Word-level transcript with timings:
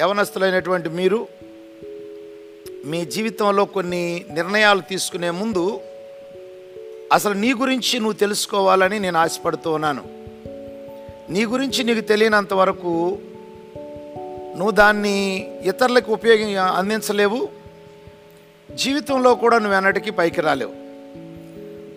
యవనస్తులైనటువంటి 0.00 0.88
మీరు 0.88 1.28
మీ 2.84 3.04
జీవితంలో 3.04 3.64
కొన్ని 3.64 4.24
నిర్ణయాలు 4.30 4.80
తీసుకునే 4.80 5.30
ముందు 5.30 5.80
అసలు 7.12 7.34
నీ 7.34 7.54
గురించి 7.54 7.98
నువ్వు 7.98 8.12
తెలుసుకోవాలని 8.12 8.98
నేను 8.98 9.18
ఆశపడుతూ 9.18 9.72
ఉన్నాను. 9.72 10.02
నీ 11.30 11.44
గురించి 11.44 11.84
నీకు 11.84 12.00
తెలియనంత 12.00 12.54
వరకు 12.54 13.18
నువ్వు 14.56 14.70
దాన్ని 14.70 15.46
ఇతరులకు 15.62 16.12
ఉపయోగ 16.12 16.60
అందించలేవు. 16.60 17.48
జీవితంలో 18.74 19.34
కూడా 19.34 19.58
నువ్వు 19.58 19.76
ఎన్నటికీ 19.76 20.10
పైకి 20.10 20.40
రాలేవు. 20.40 20.72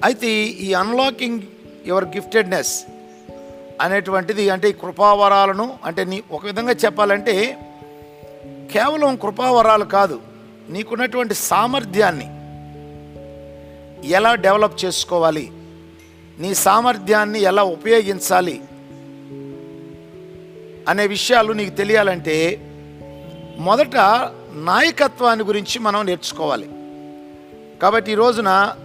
అయితే 0.04 0.28
ఈ 0.38 0.74
అన్లాకింగ్ 0.74 1.42
యువర్ 1.88 2.06
గిఫ్టెడ్నెస్ 2.06 2.84
అనేటువంటిది 3.82 4.50
అంటే 4.50 4.72
కృపావరాలను 4.72 5.80
అంటే 5.84 6.04
నీ 6.04 6.24
ఒక 6.32 6.46
విధంగా 6.46 6.72
చెప్పాలంటే 6.72 7.58
కేవలం 8.72 9.16
కృపావరాలు 9.16 9.86
కాదు 9.86 10.22
నీకున్నటువంటి 10.70 11.34
సామర్థ్యాన్ని 11.34 12.28
ఎలా 14.10 14.36
డెవలప్ 14.36 14.86
చేసుకోవాలి 14.86 15.52
నీ 16.40 16.54
సామర్థ్యాన్ని 16.54 17.42
ఎలా 17.42 17.64
ఉపయోగించాలి 17.64 18.62
అనే 20.88 21.08
విషయాలు 21.08 21.54
నీకు 21.54 21.76
తెలియాలంటే 21.76 22.62
మొదట 23.58 23.96
నాయకత్వాన్ని 24.54 25.46
గురించి 25.46 25.80
మనం 25.80 26.06
నేర్చుకోవాలి. 26.06 26.70
కాబట్టి 27.82 28.12
ఈ 28.12 28.16
రోజున 28.16 28.76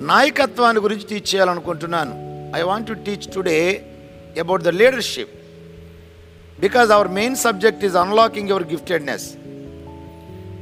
నాయకత్వాన్ని 0.00 0.82
గురించి 0.82 1.02
టీచ్ 1.02 1.34
చేయాలనుకుంటున్నాను. 1.34 2.12
I 2.56 2.62
want 2.62 2.88
to 2.88 2.92
teach 2.92 3.34
today 3.34 3.86
about 4.40 4.62
the 4.62 4.68
leadership 4.68 5.41
because 6.65 6.89
our 6.97 7.11
main 7.19 7.37
subject 7.45 7.83
is 7.87 7.97
unlocking 8.05 8.49
your 8.53 8.67
giftedness 8.73 9.27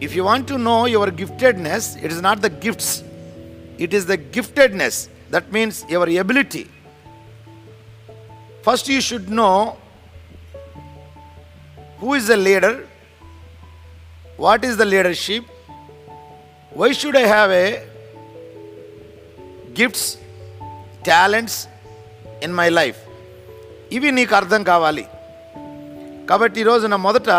if 0.06 0.14
you 0.17 0.23
want 0.31 0.48
to 0.53 0.58
know 0.72 0.78
your 0.95 1.14
giftedness 1.22 1.89
it 2.03 2.11
is 2.16 2.23
not 2.30 2.42
the 2.48 2.52
gifts 2.66 2.94
it 3.86 3.95
is 4.00 4.08
the 4.14 4.17
giftedness 4.38 5.00
that 5.36 5.50
means 5.58 5.80
your 5.95 6.11
ability 6.23 6.66
first 8.70 8.89
you 8.95 9.00
should 9.09 9.31
know 9.44 9.52
who 12.00 12.14
is 12.14 12.28
the 12.28 12.38
leader 12.38 12.72
what 14.38 14.64
is 14.64 14.73
the 14.78 14.86
leadership 14.86 15.44
why 16.72 16.92
should 16.92 17.16
i 17.16 17.25
have 17.28 17.50
a 17.58 17.67
gifts 19.73 20.03
talents 21.03 21.56
in 22.42 22.53
my 22.53 22.70
life 22.80 23.00
ఇవి 23.92 24.11
నీకు 24.11 24.34
అర్థం 24.36 24.61
కావాలి 24.70 25.03
కాబట్టి 26.31 26.61
ఈరోజు 26.61 26.86
నా 26.86 26.97
మొదట 26.97 27.31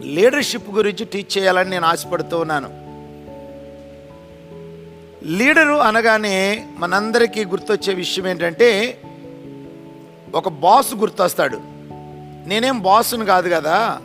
leadership 0.00 0.70
గురించి 0.70 1.04
teach 1.04 1.38
చేయాలని 1.38 1.70
నేను 1.70 1.86
ఆశపడుతూ 1.86 2.38
ఉన్నాను. 2.38 2.68
లీడరు 5.26 5.74
అనగానే 5.74 6.66
మనందరికీ 6.78 7.44
గుర్తొచ్చే 7.44 7.94
విషయం 7.94 8.26
ఏంటంటే 8.26 9.00
ఒక 10.34 10.48
బాస్ 10.48 10.94
గుర్తొస్తాడు. 10.94 11.56
నేనేం 12.48 12.78
బాసును 12.78 13.24
కాదు 13.24 13.48
కదా 13.54 14.00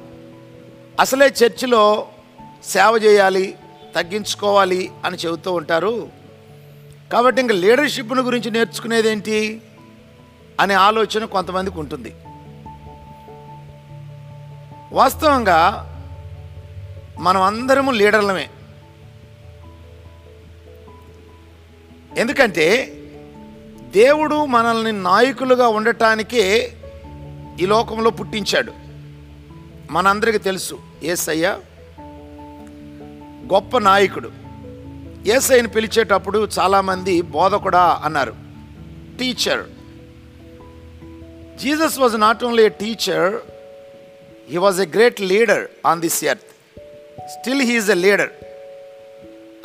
అసలే 0.99 1.25
చర్చిలో 1.25 2.07
సేవ 2.63 3.01
చేయాలి 3.03 3.55
తగ్గించుకోవాలి 3.95 4.91
అని 5.05 5.17
చెబుతూ 5.17 5.53
ఉంటారు. 5.53 6.09
కాబట్టి 7.13 7.41
ఇంకా 7.41 7.53
లీడర్షిప్ను 7.53 8.21
గురించి 8.21 8.51
నేర్చుకునేది 8.51 9.09
ఏంటి 9.09 9.61
అనే 10.59 10.73
ఆలోచన 10.73 11.25
కొంతమందికి 11.25 11.79
ఉంటుంది. 11.79 12.13
వాస్తవంగా 14.91 15.87
మనం 17.19 17.41
అందరము 17.41 17.91
లీడర్లమే. 17.91 18.49
ఎందుకంటే 22.17 22.97
దేవుడు 23.91 24.45
మనల్ని 24.45 24.91
నాయకులుగా 24.91 25.67
ఉండటానికే 25.67 26.73
ఈ 27.59 27.65
లోకంలో 27.65 28.09
పుట్టించాడు. 28.09 28.73
మనందరికీ 29.91 30.37
తెలుసు 30.37 30.79
ఏసయ్య 31.03 31.59
గొప్ప 33.53 33.77
నాయకుడు. 33.77 34.31
ఏసయ్యని 35.25 35.67
పిలిచేటప్పుడు 35.67 36.47
చాలామంది 36.59 37.21
బోధకుడా 37.21 38.01
అన్నారు. 38.03 38.35
Teacher 39.19 39.63
Jesus 41.57 41.99
was 41.99 42.19
not 42.19 42.43
only 42.43 42.65
a 42.65 42.69
teacher 42.69 43.35
he 44.49 44.57
was 44.57 44.81
a 44.81 44.85
great 44.85 45.21
leader 45.21 45.67
on 45.85 46.01
this 46.01 46.23
earth 46.23 46.51
still 47.27 47.61
he is 47.61 47.89
a 47.89 47.93
leader 47.93 48.29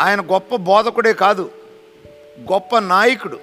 ఆయన 0.01 0.21
గొప్ప 0.21 0.57
బోధకుడే 0.57 1.13
కాదు 1.13 1.51
గొప్ప 2.53 2.79
నాయకుడు. 2.79 3.41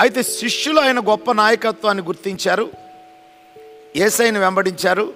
అయితే 0.00 0.22
శిష్యులు 0.22 0.80
ఆయన 0.80 1.00
గొప్ప 1.00 1.32
నాయకత్వాన్ని 1.32 2.04
గుర్తించారు 2.04 2.70
ఏసైని 3.96 4.38
వెంబడించారు. 4.38 5.14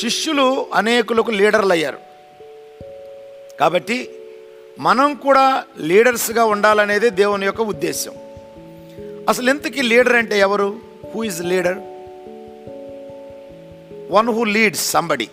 శిష్యులు 0.00 0.66
అనేకులకు 0.74 1.30
లీడర్లు 1.30 1.72
అయ్యారు 1.72 1.98
కాబట్టి 3.60 4.10
మనం 4.78 5.14
కూడా 5.14 5.64
లీడర్స్గా 5.80 6.44
ఉండాలనేదే 6.44 7.10
దేవుని 7.10 7.46
యొక్క 7.46 7.60
ఉద్దేశం. 7.60 8.12
అసలు 9.28 9.50
ఎంతకీ 9.50 9.82
లీడర్ 9.82 10.12
అంటే 10.12 10.38
ఎవరు? 10.38 10.80
Who 11.14 11.24
is 11.24 11.40
leader 11.40 11.78
one 14.12 14.28
who 14.28 14.44
leads 14.44 14.90
somebody 14.90 15.28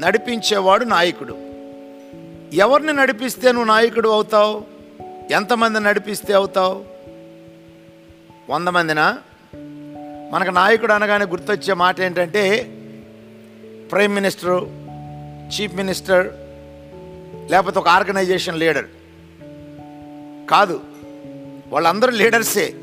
నడిపించేవాడు 0.00 0.84
నాయకుడు. 0.84 1.36
ఎవరిని 2.52 2.92
నడిపిస్తే 2.92 3.52
నువ్వు 3.52 3.68
నాయకుడు 3.68 4.08
అవుతావు? 4.08 4.64
ఎంతమంది 5.30 5.80
నడిపిస్తే 5.80 6.32
అవుతావు? 6.32 6.84
వంద 8.50 8.68
మందినా? 8.68 9.18
మనకు 10.32 10.50
నాయకుడు 10.50 10.92
అనగానే 10.92 11.24
గుర్తొచ్చే 11.24 11.74
మాట 11.74 12.00
ఏంటంటే 12.00 12.62
ప్రైమ్ 13.92 14.14
మినిస్టరు 14.14 14.70
చీఫ్ 15.48 15.74
మినిస్టర్ 15.74 16.26
లేకపోతే 17.50 17.78
ఒక 17.78 17.88
ఆర్గనైజేషన్ 17.88 18.58
లీడర్. 18.58 18.86
కాదు 20.50 20.80
వాళ్ళందరూ 21.68 22.10
లీడర్సే. 22.10 22.74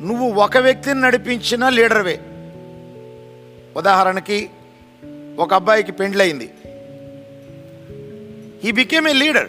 నువ్వు 0.00 0.30
ఒక 0.30 0.56
వ్యక్తిని 0.56 1.00
నడిపించిన 1.00 1.68
లీడర్వే. 1.68 2.20
ఉదాహరణకి 3.78 4.50
ఒక 5.38 5.54
అబ్బాయికి 5.54 5.92
పెండ్లయింది. 5.92 6.50
ఈ 8.64 8.70
బికేమ్ 8.70 9.08
ఏ 9.08 9.12
లీడర్ 9.12 9.48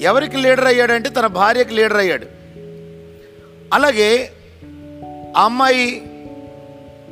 ఎవరికి 0.00 0.36
లీడర్ 0.36 0.64
అయ్యాడంటే 0.64 1.08
తన 1.08 1.26
భార్యకి 1.26 1.74
లీడర్ 1.74 1.96
అయ్యాడు. 1.96 2.26
అలాగే 3.72 4.32
ఆ 5.36 5.44
అమ్మాయి 5.44 6.02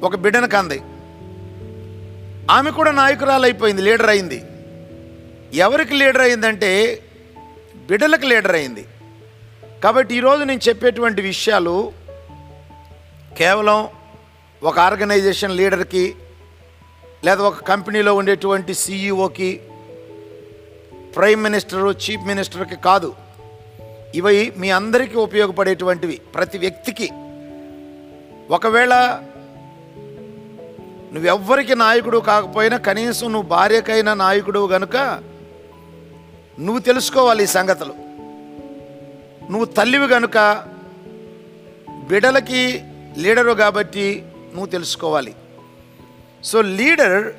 ఒక 0.02 0.16
బిడ్డను 0.16 0.48
కంది. 0.48 0.80
ఆమె 2.50 2.70
కూడా 2.70 2.90
నాయకురాలు 2.90 3.42
అయిపోయింది 3.42 3.82
లీడర్ 3.82 4.10
అయింది. 4.10 4.42
ఎవరికి 5.54 5.94
లీడర్ 5.94 6.22
అయిందంటే 6.22 6.98
బిడ్డలకు 7.90 8.26
లీడర్ 8.26 8.54
అయింది. 8.54 8.84
కాబట్టి 9.84 10.16
ఈరోజు 10.16 10.44
నేను 10.44 10.60
చెప్పేటువంటి 10.68 11.22
విషయాలు 11.22 11.92
కేవలం 13.38 13.88
ఒక 14.62 14.78
ఆర్గనైజేషన్ 14.78 15.56
లీడర్కి 15.56 16.14
లేదా 17.24 17.42
ఒక 17.42 17.54
కంపెనీలో 17.54 18.14
ఉండేటువంటి 18.14 18.74
సీఈఓకి 18.74 19.60
ప్రైమ్ 21.16 21.42
మినిస్టరు 21.42 21.90
చీఫ్ 21.90 22.26
మినిస్టర్కి 22.26 22.76
కాదు. 22.76 23.14
ఇవి 24.14 24.52
మీ 24.56 24.70
అందరికీ 24.70 25.16
ఉపయోగపడేటువంటివి. 25.16 26.20
ప్రతి 26.34 26.58
వ్యక్తికి. 26.58 27.10
ఒకవేళ 28.50 29.22
నువ్వెవ్వరికి 31.12 31.74
నాయకుడు 31.74 32.18
కాకపోయినా 32.18 32.76
కనీసం 32.76 33.32
నువ్వు 33.32 33.48
భార్యకైనా 33.48 34.14
నాయకుడు 34.14 34.68
గనుక 34.68 34.96
నువ్వు 36.60 36.78
తెలుసుకోవాలి 36.78 37.44
ఈ 37.44 37.46
సంగతులు. 37.46 37.94
నువ్వు 39.50 39.64
తల్లివి 39.64 40.06
గనుక 40.06 40.64
బిడలకి 41.88 42.84
లీడరు 43.18 43.52
కాబట్టి 43.52 44.24
నువ్వు 44.32 44.66
తెలుసుకోవాలి. 44.66 45.34
సో 46.44 46.60
లీడర్ 46.60 47.32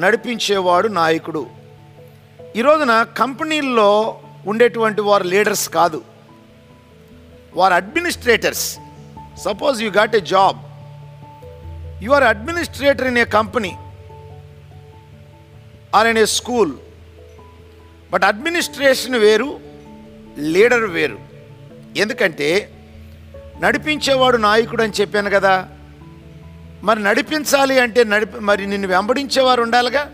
నడిపించేవాడు 0.00 0.88
నాయకుడు. 0.88 1.46
ఈ 2.56 2.60
రోజున 2.60 3.02
కంపెనీల్లో 3.02 4.20
ఉండేటువంటి 4.46 5.00
వారు 5.00 5.24
లీడర్స్ 5.24 5.68
కాదు. 5.68 6.04
వారు 7.54 7.74
administrators. 7.74 8.78
Suppose 9.36 9.82
you 9.82 9.90
got 9.90 10.16
a 10.16 10.20
job. 10.20 10.58
You 12.04 12.12
are 12.12 12.24
administrator 12.24 13.06
in 13.06 13.18
a 13.18 13.24
company. 13.24 13.76
Or 15.94 16.06
in 16.06 16.18
a 16.18 16.24
school. 16.24 16.72
But 18.10 18.24
administration 18.24 19.14
వేరు 19.14 19.60
లీడర్ 20.38 20.84
వేరు. 20.84 21.18
ఎందుకంటే 21.96 22.72
నడిపించేవాడు 23.60 24.36
నాయకుడు 24.36 24.82
అని 24.82 24.92
చెప్పాను 25.00 25.30
కదా. 25.30 25.68
మరి 26.82 27.02
నడిపించాలి 27.02 27.78
అంటే 27.78 28.04
నడిపి 28.04 28.38
మరి 28.38 28.66
నిన్ను 28.66 28.88
వెంబడించేవారు 28.88 29.62
ఉండాలిగా? 29.62 30.12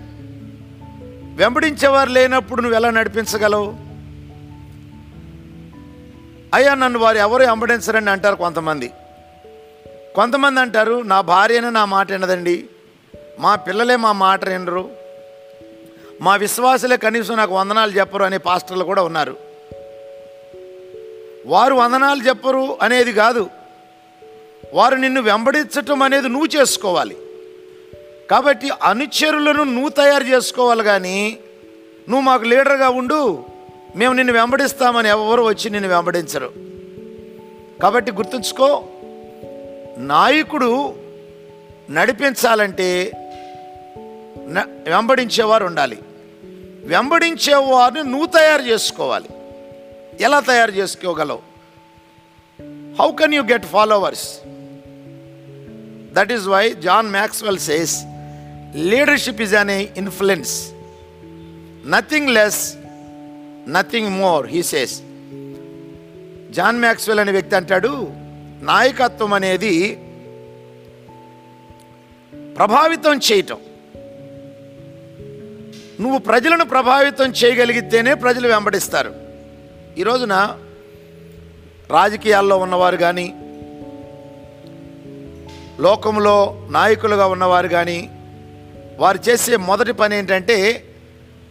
వెంబడించేవారు 1.37 2.11
లేనప్పుడు 2.11 2.63
నువ్వు 2.63 2.77
ఎలా 2.77 2.91
నడిపించగలవు? 2.91 3.75
అయ్యా 6.55 6.75
నన్ను 6.75 6.99
వారు 6.99 7.19
ఎవరు 7.19 7.45
వెంబడించరని 7.45 8.11
అంటారు 8.11 8.35
కొంతమంది. 8.35 8.91
కొంతమంది 10.15 10.61
అంటారు 10.61 11.03
నా 11.03 11.21
భార్యనే 11.21 11.71
నా 11.71 11.85
మాట 11.85 12.13
వినదండి. 12.13 12.65
మా 13.39 13.55
పిల్లలే 13.55 13.97
మా 13.97 14.13
మాట 14.13 14.49
వినరు. 14.49 14.91
మా 16.21 16.37
విశ్వాసులే 16.37 16.97
కనీసం 16.97 17.37
నాకు 17.37 17.55
వందనాలు 17.55 17.91
చెప్పరు 17.91 18.25
అనే 18.25 18.39
పాస్టర్లు 18.39 18.85
కూడా 18.85 19.03
ఉన్నారు. 19.03 19.37
వారు 21.47 21.75
వందనాలు 21.75 22.23
చెప్పరు 22.23 22.79
అనేది 22.83 23.13
కాదు. 23.13 23.51
వారు 24.75 24.97
నిన్ను 24.97 25.21
వెంబడించటం 25.23 26.03
అనేది 26.03 26.29
నువ్వు 26.29 26.49
చేసుకోవాలి. 26.57 27.17
కాబట్టి 28.31 28.71
అనుచరులను 28.83 29.65
నువ్వు 29.65 29.89
తయారు 29.89 30.25
చేసుకోవాలి 30.25 30.85
కానీ 30.85 31.39
నువ్వు 32.09 32.25
మాకు 32.25 32.45
లీడర్గా 32.45 32.89
ఉండు 32.89 33.45
మేము 33.97 34.13
నిన్ను 34.13 34.33
వెంబడిస్తామని 34.33 35.09
ఎవరు 35.09 35.43
వచ్చి 35.43 35.71
నిన్ను 35.71 35.89
వెంబడించరు. 35.89 36.51
కాబట్టి 37.83 38.13
గుర్తుంచుకో 38.13 38.85
నాయకుడు 39.99 40.95
నడిపించాలంటే 41.91 42.89
వెంబడించేవారు 44.89 45.65
ఉండాలి. 45.65 45.99
వెంబడించేవారిని 46.85 48.03
నువ్వు 48.11 48.27
తయారు 48.27 48.63
చేసుకోవాలి. 48.63 49.29
ఎలా 50.21 50.41
తయారు 50.41 50.71
చేసుకోగలవు? 50.71 51.43
How 53.01 53.11
can 53.11 53.35
you 53.35 53.43
get 53.43 53.67
followers 53.67 54.29
that 56.15 56.33
is 56.33 56.47
why 56.47 56.65
John 56.87 57.09
Maxwell 57.09 57.59
says 57.59 57.95
leadership 58.93 59.43
is 59.43 59.55
an 59.55 59.71
influence 59.71 60.55
nothing 61.87 62.31
less 62.31 62.63
nothing 63.69 64.11
more 64.21 64.47
he 64.47 64.63
says 64.63 64.97
John 66.51 66.81
Maxwell 66.81 67.21
అనే 67.21 67.33
వ్యక్తి 67.33 67.57
అంటాడు 67.57 67.93
నాయకత్వం 68.63 69.33
అనేది 69.35 69.75
ప్రభావితం 72.57 73.15
చేయటం. 73.19 73.59
నువ్వు 76.01 76.19
ప్రజలను 76.19 76.65
ప్రభావితం 76.65 77.29
చేయగలిగితేనే 77.31 78.15
ప్రజలు 78.15 78.49
వెంబడిస్తారు. 78.49 79.13
ఈ 79.99 80.03
రోజున 80.03 80.35
రాజకీయాల్లో 81.91 82.57
ఉన్నవారు 82.57 82.97
కానీ 82.97 83.27
లోకంలో 85.81 86.67
నాయకులుగా 86.71 87.27
ఉన్నవారు 87.27 87.69
కానీ 87.69 88.11
వారు 88.99 89.19
చేసే 89.29 89.57
మొదటి 89.57 89.93
పని 89.93 90.17
ఏంటంటే 90.17 90.85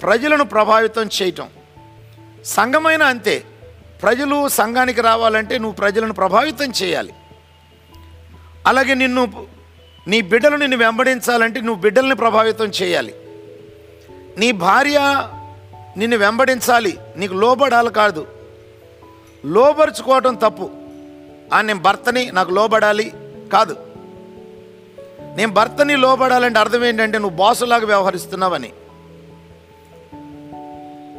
ప్రజలను 0.02 0.44
ప్రభావితం 0.44 1.10
చేయటం. 1.22 1.50
సంఘమైన 2.46 3.04
అంతే. 3.04 3.44
ప్రజలు 4.02 4.48
సంఘానికి 4.48 5.02
రావాలంటే 5.02 5.58
నువ్వు 5.58 5.76
ప్రజలను 5.76 6.14
ప్రభావితం 6.14 6.72
చేయాలి. 6.84 7.14
అలాగే 8.68 8.94
నిన్ను 8.94 9.48
నీ 10.08 10.22
బిడ్డలు 10.22 10.56
నిన్ను 10.56 10.78
వెంబడించాలంటే 10.78 11.62
నువ్వు 11.62 11.82
బిడ్డల్ని 11.82 12.16
ప్రభావితం 12.16 12.66
చేయాలి. 12.66 13.14
నీ 14.38 14.52
భార్య 14.52 15.00
నిన్ను 15.98 16.18
వెంబడించాలి. 16.18 16.98
నీకు 17.18 17.34
లోబడాలి 17.34 17.94
కాదు. 17.94 18.28
లోబరుచుకోవటం 19.46 20.36
తప్పు. 20.36 20.70
ఆ 21.54 21.62
నేను 21.62 21.80
భర్తని 21.80 22.32
నాకు 22.32 22.52
లోబడాలి 22.52 23.14
కాదు. 23.54 23.93
నేను 25.38 25.52
భర్తని 25.52 25.96
లోబడాలంటే 25.96 26.60
అర్థం 26.60 26.86
ఏంటంటే 26.86 27.18
నువ్వు 27.18 27.38
బాసులాగా 27.38 27.86
వ్యవహరిస్తున్నావని. 27.86 28.72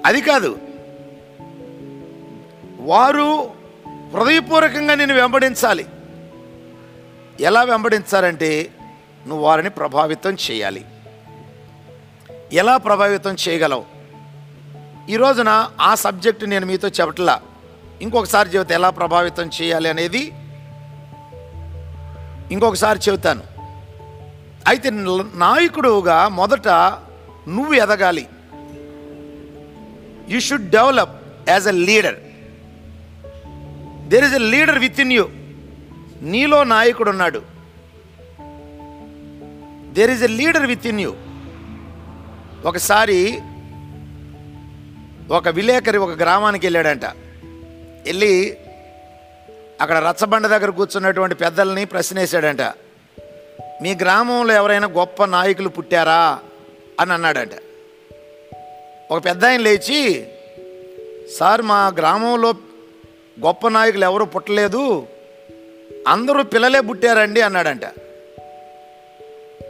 అది 0.07 0.21
కాదు. 0.21 0.59
వారు 2.81 3.51
హృదయపూర్వకంగా 4.15 4.95
నేను 4.95 5.15
వెంబడించాలి. 5.15 5.87
ఎలా 7.41 7.63
వెంబడించాలంటే 7.63 8.71
నువ్వు 9.27 9.45
వారిని 9.45 9.71
ప్రభావితం 9.71 10.37
చేయాలి. 10.51 10.85
ఎలా 12.53 12.77
ప్రభావితం 12.77 13.37
చేయగలవు? 13.49 13.85
ఈ 15.09 15.17
రోజున 15.17 15.69
ఆ 15.81 15.95
సబ్జెక్టు 15.95 16.45
నేను 16.45 16.67
మీతో 16.67 16.89
చెప్పట్లా. 16.89 17.41
ఇంకొకసారి 18.03 18.51
చెబితే 18.51 18.75
ఎలా 18.75 18.91
ప్రభావితం 18.91 19.51
చేయాలి 19.63 19.89
అనేది 19.89 20.33
ఇంకొకసారి 22.53 22.99
చెబుతాను. 23.09 23.54
అయితే 24.69 24.91
నాయకుడుగా 25.35 26.29
మొదట 26.29 26.69
నువ్వు 27.49 27.75
ఎదగాలి. 27.75 28.27
You 30.29 30.39
should 30.41 30.71
develop 30.71 31.15
as 31.49 31.67
a 31.69 31.77
leader 31.89 32.19
there 34.09 34.25
is 34.25 34.35
a 34.35 34.43
leader 34.55 34.79
within 35.01 35.13
you 35.13 35.25
నీలో 36.23 36.65
నాయకుడు 36.65 37.11
ఉన్నాడు 37.11 37.43
there 39.97 40.11
is 40.11 40.23
a 40.23 40.31
leader 40.41 40.67
within 40.87 41.01
you 41.01 41.13
ఒకసారి 42.65 43.19
ఒక 45.31 45.49
విలేకరి 45.49 45.99
ఒక 45.99 46.11
గ్రామానికి 46.11 46.67
వెళ్ళాడంట. 46.67 47.05
వెళ్ళి 48.07 48.33
అక్కడ 49.81 49.97
రచ్చబండ 49.97 50.47
దగ్గర 50.47 50.71
కూర్చున్నటువంటి 50.71 51.35
పెద్దల్ని 51.35 51.85
ప్రశ్నేశాడంట. 51.85 52.63
మీ 53.83 53.95
గ్రామంలో 53.95 54.55
ఎవరైనా 54.55 54.87
గొప్ప 54.87 55.25
నాయకులు 55.25 55.69
పుట్టారా 55.69 56.41
అని 57.01 57.13
అన్నాడంట. 57.13 57.51
ఒక 59.11 59.25
పెద్ద 59.25 59.45
ఆయన 59.45 59.61
లేచి 59.61 60.29
సార్ 61.39 61.63
మా 61.63 61.87
గ్రామంలో 61.87 62.51
గొప్ప 63.45 63.69
నాయకులు 63.69 64.05
ఎవరు 64.05 64.25
పుట్టలేదు 64.25 65.07
అందరూ 66.09 66.43
పిల్లలే 66.43 66.81
పుట్టారండి 66.81 67.41
అన్నాడంట. 67.41 67.85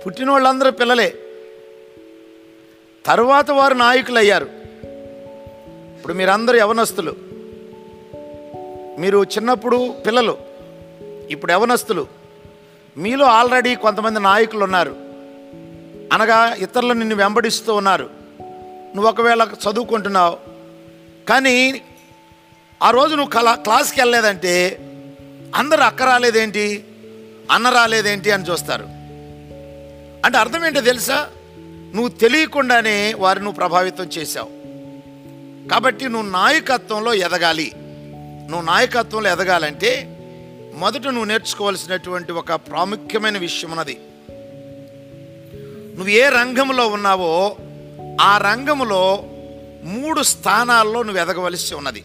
పుట్టిన 0.06 0.30
వాళ్ళందరూ 0.30 0.70
పిల్లలే. 0.70 1.14
తర్వాత 3.06 3.50
వారు 3.50 3.74
నాయకులు 3.74 4.18
అయ్యారు 4.18 4.48
ఇప్పుడు 5.96 6.14
మీరందరూ 6.14 6.58
యవనస్తులు. 6.58 7.16
మీరు 8.98 9.24
చిన్నప్పుడు 9.24 9.94
పిల్లలు 10.06 10.38
ఇప్పుడు 11.30 11.52
యవనస్తులు. 11.52 12.23
మీలో 12.96 13.26
ఆల్రెడీ 13.26 13.74
కొంతమంది 13.74 14.20
నాయకులు 14.20 14.64
ఉన్నారు 14.64 14.96
అనగా 16.12 16.54
ఇతరులు 16.54 16.92
నిన్ను 16.92 17.16
వెంబడిస్తూ 17.16 17.74
ఉన్నారు. 17.74 18.10
నువ్వు 18.94 19.08
ఒకవేళ 19.08 19.42
చదువుకుంటున్నావు. 19.42 20.38
కానీ 21.28 21.82
ఆ 22.82 22.90
రోజు 22.90 23.14
నువ్వు 23.14 23.30
కలా 23.30 23.54
క్లాస్కి 23.54 24.00
వెళ్ళలేదంటే 24.00 24.78
అందరూ 25.54 25.82
అక్క 25.82 26.02
రాలేదేంటి? 26.02 26.84
అన్న 27.50 27.68
రాలేదేంటి 27.68 28.30
అని 28.30 28.44
చూస్తారు. 28.44 28.84
అంటే 30.26 30.38
అర్థం 30.38 30.66
ఏంటో 30.66 30.80
తెలుసా? 30.80 31.30
నువ్వు 31.94 32.08
తెలియకుండానే 32.08 33.14
వారు 33.14 33.38
నువ్వు 33.38 33.54
ప్రభావితం 33.54 34.04
చేశావు. 34.04 34.48
కాబట్టి 35.68 36.08
నువ్వు 36.08 36.30
నాయకత్వంలో 36.30 37.14
ఎదగాలి. 37.14 37.72
నువ్వు 38.50 38.62
నాయకత్వంలో 38.62 39.30
ఎదగాలంటే 39.30 40.13
మొదట 40.74 41.00
నువ్వు 41.00 41.24
నేర్చుకోవాల్సినటువంటి 41.24 42.32
ఒక 42.32 42.52
ప్రాముఖ్యమైన 42.52 43.38
విషయం 43.38 43.70
ఉన్నది. 43.70 43.98
నువ్వు 45.96 46.08
ఏ 46.08 46.28
రంగంలో 46.28 46.88
ఉన్నావో 46.88 47.56
ఆ 48.20 48.38
రంగంలో 48.38 49.24
మూడు 49.82 50.22
స్థానాల్లో 50.22 51.02
నువ్వు 51.02 51.22
ఎదగవలసి 51.22 51.74
ఉన్నది. 51.74 52.04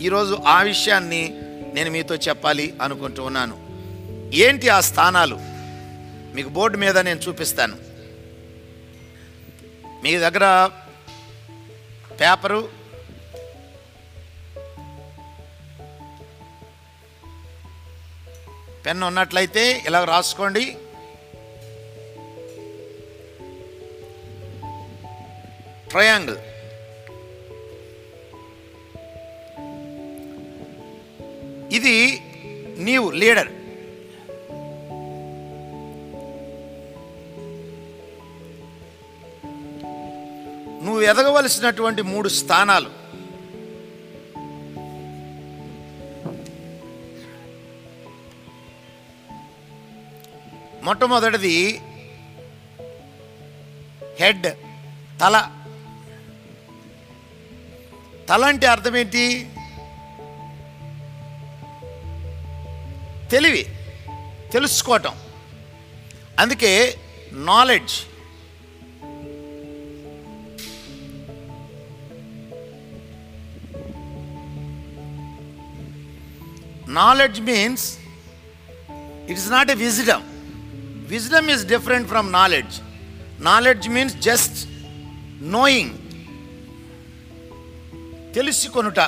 ఈరోజు 0.00 0.34
ఆ 0.34 0.62
విషయాన్ని 0.62 1.40
నేను 1.74 1.90
మీతో 1.90 2.14
చెప్పాలి 2.14 2.74
అనుకుంటూ 2.82 3.22
ఉన్నాను. 3.22 3.70
ఏంటి 4.34 4.68
ఆ 4.68 4.80
స్థానాలు? 4.80 5.38
మీకు 6.34 6.48
బోర్డు 6.48 6.78
మీద 6.78 6.98
నేను 6.98 7.20
చూపిస్తాను. 7.28 7.76
మీ 10.02 10.18
దగ్గర 10.18 10.70
పేపరు 12.20 12.68
పెన్ 18.86 19.02
ఉన్నట్లయితే 19.02 19.82
ఇలా 19.86 20.04
రాసుకోండి. 20.04 20.76
ట్రయాంగిల్. 25.90 26.36
ఇది 31.74 32.22
నీవు 32.78 33.10
లీడర్. 33.10 33.48
నువ్వు 40.84 41.00
ఎదగవలసినటువంటి 41.00 42.02
మూడు 42.02 42.28
స్థానాలు. 42.28 42.99
మొట్టమొదటిది 50.90 51.54
హెడ్ 54.20 54.46
తల 55.20 55.36
తల 58.28 58.44
అంటే 58.44 58.66
అర్థం 58.66 58.94
ఏంటి 58.96 59.24
తెలివి 63.30 63.62
తెలుసుకోవటం 64.52 65.14
అందుకే 66.38 66.72
knowledge 67.50 67.94
knowledge 76.88 77.40
means 77.40 77.86
it 79.28 79.38
is 79.38 79.50
not 79.50 79.70
a 79.70 79.74
wisdom 79.74 80.29
wisdom 81.10 81.50
is 81.50 81.66
different 81.66 82.08
from 82.08 82.32
knowledge 82.32 82.76
knowledge 83.42 83.88
means 83.88 84.14
just 84.14 84.68
knowing 85.42 85.90
తెలుసుకొనుట. 88.34 89.00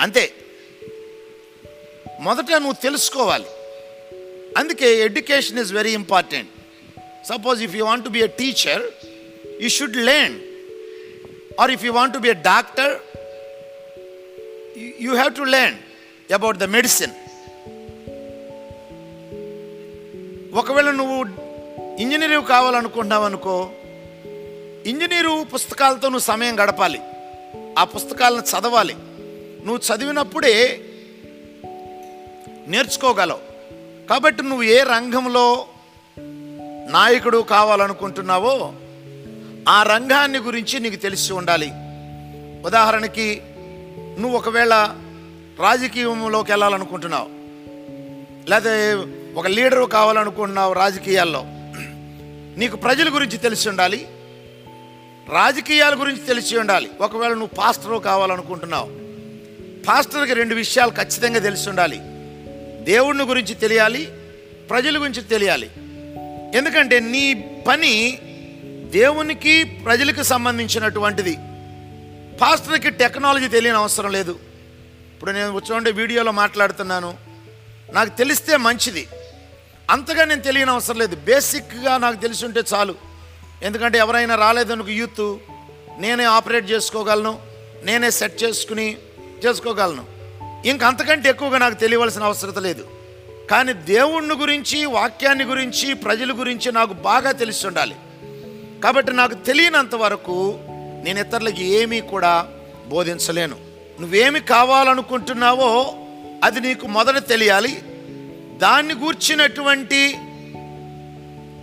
అంతే. 0.00 0.32
మొదట 2.20 2.50
నువ్వు 2.52 2.72
తెలుసుకోవాలి. 2.72 3.46
అందుకే 4.58 4.98
education 4.98 5.58
is 5.58 5.72
very 5.72 5.92
important 5.92 6.50
suppose 7.28 7.62
if 7.62 7.74
you 7.74 7.84
want 7.84 8.08
be 8.08 8.20
a 8.20 8.26
teacher 8.26 8.82
you 9.62 9.68
should 9.68 9.96
learn 9.96 10.38
or 11.60 11.70
if 11.70 11.84
you 11.84 11.92
want 11.92 12.18
be 12.18 12.28
a 12.28 12.32
doctor 12.32 13.00
you 14.76 15.12
have 15.12 15.34
to 15.34 15.42
learn 15.42 16.32
about 16.32 16.56
the 16.56 16.64
medicine 16.64 17.10
ఒకవేళ 20.54 20.90
నువ్వు 20.90 21.24
engineering 22.00 22.46
కావాలనుకుంటున్నావు 22.46 23.24
అనుకో 23.24 23.70
engineer 24.86 25.44
పుస్తకాలతో 25.54 26.08
నువ్వు 26.08 26.18
సమయం 26.18 26.60
గడపాలి. 26.60 27.00
ఆ 27.78 27.84
పుస్తకాలను 27.84 28.40
చదవాలి. 28.40 28.94
నువ్వు 29.66 29.76
చదివినప్పుడే 29.76 30.80
నేర్చుకోగలవు. 32.66 33.40
కాబట్టి 34.06 34.42
నువ్వు 34.42 34.62
ఏ 34.62 34.82
రంగంలో 34.82 35.66
నాయకుడు 36.88 37.38
కావాలనుకుంటున్నావో 37.38 38.72
ఆ 39.68 39.82
రంగాన్ని 39.82 40.38
గురించి 40.38 40.80
నీకు 40.80 40.96
తెలిసి 40.96 41.32
ఉండాలి. 41.32 41.70
ఉదాహరణకి 42.66 43.42
నువ్వు 44.18 44.38
ఒకవేళ 44.38 44.94
రాజకీయంలోకి 45.60 46.52
వెళ్ళాలనుకుంటున్నావు 46.52 47.28
లేదా 48.50 48.70
ఒక 49.36 49.46
లీడరు 49.46 49.84
కావాలనుకుంటున్నావు 49.84 50.72
రాజకీయాల్లో 50.72 51.42
నీకు 52.58 52.76
ప్రజల 52.76 53.14
గురించి 53.14 53.38
తెలిసి 53.38 53.68
ఉండాలి 53.68 54.06
రాజకీయాల 55.32 56.00
గురించి 56.00 56.20
తెలిసి 56.20 56.58
ఉండాలి. 56.58 56.90
ఒకవేళ 57.00 57.30
నువ్వు 57.30 57.46
పాస్టరు 57.46 57.96
కావాలనుకుంటున్నావు 57.96 58.90
పాస్టర్కి 59.84 60.34
రెండు 60.34 60.54
విషయాలు 60.54 60.90
ఖచ్చితంగా 60.90 61.38
తెలిసి 61.38 61.68
ఉండాలి. 61.68 61.98
దేవుడిని 62.84 63.24
గురించి 63.24 63.54
తెలియాలి 63.54 64.08
ప్రజల 64.70 65.00
గురించి 65.00 65.22
తెలియాలి. 65.22 65.70
ఎందుకంటే 66.54 67.00
నీ 67.00 67.34
పని 67.66 68.18
దేవునికి 68.90 69.64
ప్రజలకు 69.64 70.22
సంబంధించినటువంటిది. 70.22 71.36
పాస్టర్కి 72.40 72.90
టెక్నాలజీ 72.90 73.48
తెలియని 73.48 73.78
అవసరం 73.78 74.12
లేదు. 74.12 74.38
ఇప్పుడు 75.12 75.30
నేను 75.30 75.52
కూర్చోండి 75.52 75.92
వీడియోలో 75.92 76.32
మాట్లాడుతున్నాను. 76.32 77.14
నాకు 77.92 78.08
తెలిస్తే 78.08 78.56
మంచిది. 78.56 79.08
అంతగా 79.90 80.24
నేను 80.24 80.40
తెలియని 80.40 80.70
అవసరం 80.70 80.98
లేదు. 80.98 81.16
బేసిక్గా 81.16 81.98
నాకు 81.98 82.16
తెలిసి 82.16 82.44
ఉంటే 82.44 82.62
చాలు. 82.74 82.94
ఎందుకంటే 83.62 83.98
ఎవరైనా 83.98 84.34
రాలేదనుకు 84.34 84.88
యూత్ 84.88 85.36
నేనే 85.98 86.24
ఆపరేట్ 86.24 86.70
చేసుకోగలను 86.70 87.38
నేనే 87.84 88.10
సెట్ 88.10 88.44
చేసుకుని 88.44 88.96
చేసుకోగలను. 89.46 90.04
ఇంకా 90.66 90.86
అంతకంటే 90.88 91.28
ఎక్కువగా 91.28 91.58
నాకు 91.58 91.74
తెలియవలసిన 91.74 92.22
అవసరం 92.22 92.62
లేదు. 92.62 92.88
కానీ 93.50 93.72
దేవుణ్ణి 93.72 94.34
గురించి 94.34 94.84
వాక్యాన్ని 94.84 95.44
గురించి 95.44 95.94
ప్రజల 95.94 96.32
గురించి 96.32 96.72
నాకు 96.72 96.92
బాగా 96.92 97.32
తెలిసి 97.32 97.66
ఉండాలి. 97.66 97.96
కాబట్టి 98.84 99.12
నాకు 99.12 99.34
తెలియనంత 99.34 99.94
వరకు 99.94 100.58
నేను 101.04 101.20
ఇతరులకి 101.20 101.64
ఏమీ 101.64 102.00
కూడా 102.00 102.46
బోధించలేను. 102.88 103.56
నువ్వేమి 104.00 104.40
కావాలనుకుంటున్నావో 104.40 105.94
అది 106.44 106.60
నీకు 106.60 106.86
మొదట 106.86 107.28
తెలియాలి. 107.28 107.82
దాన్ని 108.58 108.94
గూర్చినటువంటి 108.94 110.16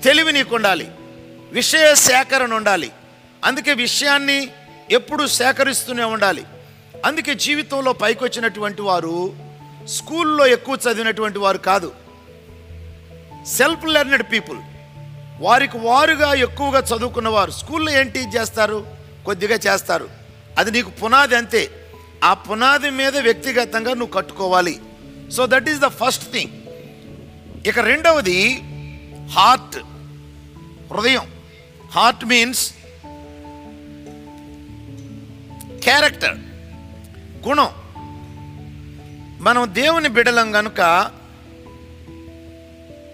తెలివి 0.03 0.31
నీకు 0.31 0.55
ఉండాలి 0.55 0.87
విషయ 1.51 1.95
సేకరణ 1.95 2.53
ఉండాలి. 2.53 2.91
అందుకే 3.43 3.73
విషయాన్ని 3.73 4.49
ఎప్పుడు 4.91 5.27
సేకరిస్తూనే 5.27 6.03
ఉండాలి. 6.03 6.43
అందుకే 7.05 7.35
జీవితంలో 7.35 7.93
పైకి 7.93 8.23
వచ్చినటువంటి 8.23 8.81
వారు 8.81 9.33
స్కూల్లో 9.85 10.47
ఎక్కువ 10.47 10.75
చదివినటువంటి 10.75 11.39
వారు 11.39 11.57
కాదు. 11.57 11.91
Self 13.47 13.85
learned 13.85 14.23
people. 14.23 14.57
వారికి 15.39 15.77
వారుగా 15.77 16.33
ఎక్కువగా 16.33 16.79
చదువుకున్నవారు. 16.79 17.51
స్కూల్లో 17.51 17.91
ఏంటి 17.91 18.19
చేస్తారు? 18.19 19.00
కొద్దిగా 19.25 19.59
చేస్తారు. 19.67 20.09
అది 20.57 20.71
నీకు 20.71 20.89
పునాది 20.89 21.35
అంతే. 21.35 21.71
ఆ 22.23 22.33
పునాది 22.33 22.89
మీద 22.89 23.17
వ్యక్తిగతంగా 23.17 23.93
నువ్వు 23.93 24.13
కట్టుకోవాలి. 24.13 24.81
So 25.31 25.45
that 25.45 25.69
is 25.69 25.79
the 25.79 25.87
first 25.87 26.31
thing 26.31 26.51
ఇక 27.67 27.79
రెండవది 27.79 28.61
హార్ట్ 29.31 29.77
హృదయం. 30.93 31.31
హార్ట్ 31.91 32.25
మీన్స్ 32.25 32.73
క్యారెక్టర్ 35.83 36.37
గుణం. 37.47 37.69
మనం 39.43 39.67
దేవుని 39.73 40.09
బిడలం 40.09 40.51
కనుక 40.51 41.11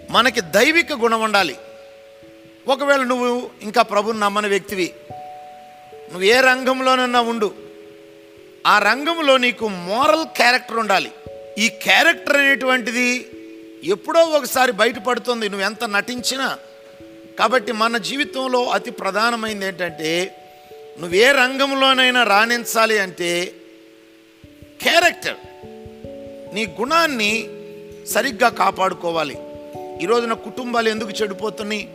మనకి 0.09 0.41
దైవిక 0.41 0.93
గుణం 0.93 1.21
ఉండాలి. 1.21 1.57
ఒకవేళ 2.67 3.03
నువ్వు 3.03 3.49
ఇంకా 3.61 3.81
ప్రభుని 3.81 4.19
నమ్మని 4.19 4.47
వ్యక్తివి 4.47 4.93
నువ్వు 6.09 6.23
ఏ 6.23 6.39
రంగంలోనన్నా 6.39 7.21
ఉండు. 7.21 7.53
ఆ 8.67 8.79
రంగంలో 8.79 9.37
నీకు 9.37 9.67
మోరల్ 9.67 10.25
క్యారెక్టర్ 10.25 10.77
ఉండాలి. 10.77 11.11
ఈ 11.57 11.69
క్యారెక్టర్ 11.69 12.37
అనేటువంటిది 12.37 13.31
ఎప్పుడో 13.83 14.21
ఒకసారి 14.21 14.71
బయటపడుతుంది. 14.71 15.49
నువ్వు 15.49 15.65
ఎంత 15.65 15.83
నటించినా. 15.83 16.57
కాబట్టి 17.39 17.71
మన 17.71 17.97
జీవితంలో 17.97 18.65
అతి 18.65 18.91
ప్రధానమైనది 18.91 19.65
ఏంటంటే 19.65 20.35
నువ్వు 20.99 21.15
ఏ 21.15 21.31
రంగంలోనైనా 21.31 22.23
రాణించాలి 22.23 22.99
అంటే 22.99 23.53
క్యారెక్టర్. 24.81 25.35
నీ 26.55 26.75
గుణాన్ని 26.79 27.49
సరిగ్గా 28.05 28.49
కాపాడుకోవాలి. 28.49 29.37
ఈ 30.03 30.05
రోజున 30.05 30.33
కుటుంబాలు 30.33 30.89
ఎందుకు 30.89 31.09
చెడిపోతున్నాయి? 31.09 31.89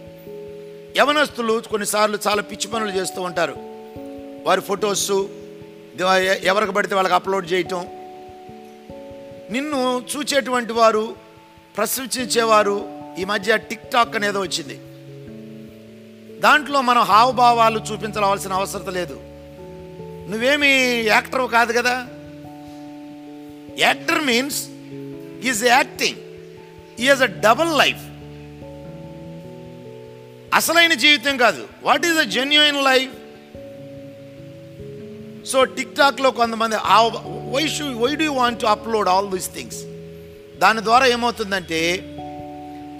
యవనస్తులు 0.99 1.63
కొన్నిసార్లు 1.71 2.19
చాలా 2.29 2.43
పిచ్చి 2.43 2.71
పనులు 2.71 2.91
చేస్తూ 2.91 3.23
ఉంటారు. 3.23 3.72
వారి 4.43 4.61
ఫొటోస్ 4.61 5.11
ఎవరికి 6.45 6.73
పడితే 6.73 6.95
వాళ్ళకి 6.95 7.15
అప్లోడ్ 7.15 7.53
చేయటం. 7.53 7.87
నిన్ను 9.51 10.03
చూచేటువంటి 10.17 10.73
వారు 10.73 11.15
ప్రశంసించేవారు 11.77 13.03
ఈ 13.19 13.25
మధ్య 13.25 13.57
టిక్ 13.57 13.91
టాక్ 13.91 14.17
అనేది 14.17 14.39
వచ్చింది. 14.39 14.81
దాంట్లో 16.41 16.81
మనం 16.81 17.03
హావభావాలు 17.03 17.81
చూపించవలసిన 17.93 18.53
అవసరం 18.53 18.95
లేదు. 18.95 19.21
నువ్వేమి 20.31 21.03
యాక్టర్ 21.07 21.51
కాదు 21.51 21.73
కదా? 21.73 22.09
Actor 23.79 24.25
means 24.25 24.69
is 25.49 25.65
acting 25.65 26.17
is 27.01 27.23
a 27.23 27.27
double 27.27 27.79
life 27.79 28.03
అసలైన 30.55 30.95
జీవితం 30.95 31.37
కాదు. 31.37 31.69
What 31.83 32.07
is 32.07 32.19
a 32.19 32.23
genuine 32.23 32.85
life 32.85 33.22
so 35.51 35.65
tick 35.65 35.97
టాక్లో 35.97 36.31
కొంతమంది 36.31 36.77
why 37.51 37.69
should 37.69 37.85
why 37.99 38.17
do 38.17 38.33
want 38.33 38.61
to 38.61 38.67
upload 38.67 39.09
all 39.09 39.31
these 39.31 39.55
things 39.55 39.81
దాని 40.59 40.81
ద్వారా 40.81 41.07
ఏమవుతుందంటే 41.07 41.81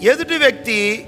ఎదుటి 0.03 0.37
వ్యక్తి 0.37 1.07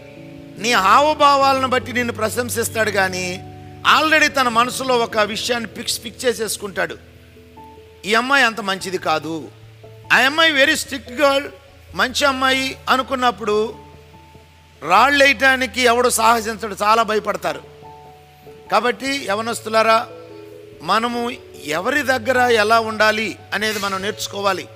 నీ 0.58 0.74
హావభావాలను 0.74 1.68
బట్టి 1.68 1.94
నిన్ను 1.94 2.14
ప్రశంసిస్తాడు 2.14 2.92
కానీ 2.92 3.52
ఆల్రెడీ 3.88 4.28
తన 4.28 4.48
మనసులో 4.48 4.98
ఒక 4.98 5.18
విషయాన్ని 5.18 5.70
ఫిక్స్ 5.76 6.00
ఫిక్స్ 6.00 6.26
చేసేసుకుంటాడు. 6.26 6.98
ఈ 8.06 8.14
అమ్మాయి 8.14 8.46
అంత 8.46 8.62
మంచిది 8.62 8.98
కాదు. 8.98 9.48
ఆ 10.14 10.18
అమ్మాయి 10.18 10.52
వెరీ 10.52 10.76
స్ట్రిక్ట్ 10.76 11.12
గర్ల్ 11.12 11.48
మంచి 11.96 12.26
అమ్మాయి 12.26 12.78
అనుకున్నప్పుడు 12.90 13.76
రాళ్ళు 14.90 15.24
వేయటానికి 15.24 15.82
ఎవడు 15.82 16.10
సాహసించడు 16.10 16.76
చాలా 16.84 17.04
భయపడతారు. 17.04 17.62
కాబట్టి 18.72 19.28
యవనస్తులారా 19.30 20.08
మనము 20.86 21.32
ఎవరి 21.66 22.02
దగ్గర 22.02 22.38
ఎలా 22.38 22.80
ఉండాలి 22.80 23.36
అనేది 23.54 23.80
మనం 23.80 24.02
నేర్చుకోవాలి. 24.02 24.68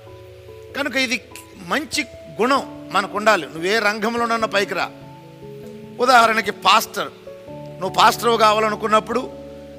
కనుక 0.76 0.96
ఇది 0.96 1.20
మంచి 1.66 2.02
గుణం 2.40 2.88
మనకు 2.92 3.16
ఉండాలి 3.16 3.46
నువ్వే 3.46 3.78
రంగంలోనన్న 3.78 4.44
పైకి 4.44 4.74
రా. 4.74 4.90
ఉదాహరణకి 6.00 6.50
పాస్టర్. 6.50 7.08
నువ్వు 7.80 7.88
పాస్టర్ 7.88 8.38
కావాలనుకున్నప్పుడు 8.38 9.30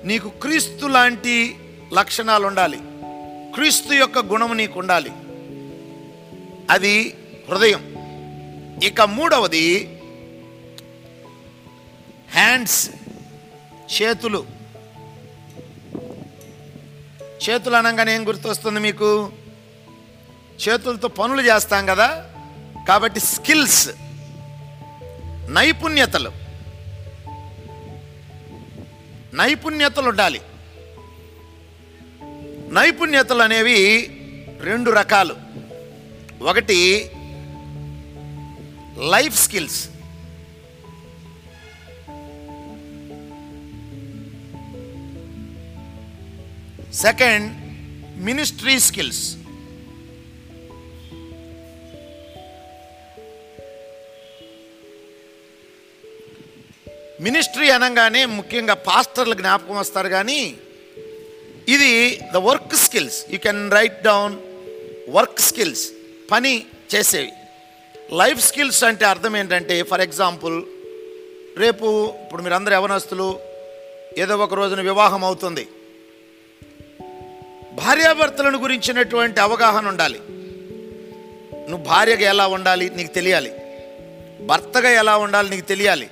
నీకు 0.04 0.30
క్రీస్తు 0.30 0.88
లాంటి 0.88 1.56
లక్షణాలు 1.94 2.48
ఉండాలి 2.48 2.80
క్రీస్తు 3.56 3.94
యొక్క 3.94 4.20
గుణము 4.20 4.54
నీకు 4.54 4.80
ఉండాలి 4.80 5.12
అది 6.70 7.16
హృదయం. 7.50 7.84
ఇక 8.84 9.02
మూడవది 9.02 10.00
హ్యాండ్స్ 12.32 12.90
చేతులు. 13.96 14.61
చేతులు 17.50 17.76
అనగానే 17.76 18.16
ఏం 18.16 18.28
గుర్తొస్తుంది 18.28 18.80
మీకు? 18.80 19.32
చేతులతో 20.70 21.08
పనులు 21.08 21.42
చేస్తాం 21.42 21.86
కదా? 21.86 22.30
కాబట్టి 22.88 23.20
స్కిల్స్ 23.20 23.90
నైపుణ్యతలు. 25.50 26.32
నైపుణ్యతలు 29.34 30.10
ఉండాలి. 30.10 30.42
నైపుణ్యతలు 32.72 33.42
అనేవి 33.42 34.08
రెండు 34.62 34.92
రకాలు. 34.92 35.36
ఒకటి 36.42 37.12
life 39.12 39.44
skills. 39.44 39.91
Second 46.94 47.52
ministry 48.22 48.80
skills 48.80 49.36
ministry 57.22 57.70
అనగానే 57.70 58.26
ముఖ్యంగా 58.26 58.74
పాస్టర్లు 58.74 59.34
జ్ఞాపకం 59.34 59.78
వస్తారు 59.78 60.08
కానీ 60.08 60.58
ఇది 61.68 62.20
the 62.34 62.38
work 62.38 62.76
skills 62.76 63.26
you 63.32 63.40
can 63.40 63.72
write 63.72 64.02
down 64.02 64.38
work 65.10 65.40
skills 65.40 65.90
పని 66.32 66.66
చేసేవి. 66.96 67.32
లైఫ్ 68.12 68.48
స్కిల్స్ 68.48 68.84
అంటే 68.84 69.06
అర్థం 69.06 69.38
ఏంటంటే 69.38 69.84
ఫర్ 69.84 70.02
ఎగ్జాంపుల్ 70.02 70.64
రేపు 71.58 72.14
ఇప్పుడు 72.24 72.42
మీరందరూ 72.42 72.74
యవనస్తులు 72.74 73.40
ఏదో 74.18 74.38
ఒక 74.38 74.54
రోజున 74.54 74.82
వివాహం 74.82 75.24
అవుతుంది. 75.24 75.68
భార్యాభర్తలను 77.74 78.58
గురించినటువంటి 78.58 79.40
అవగాహన 79.40 79.88
ఉండాలి. 79.88 80.20
నువ్వు 81.70 81.84
భార్యగా 81.86 82.30
ఎలా 82.30 82.48
ఉండాలి 82.48 82.90
నీకు 82.90 83.14
తెలియాలి. 83.14 83.52
భర్తగా 84.46 84.90
ఎలా 84.90 85.18
ఉండాలి 85.18 85.50
నీకు 85.50 85.66
తెలియాలి. 85.66 86.10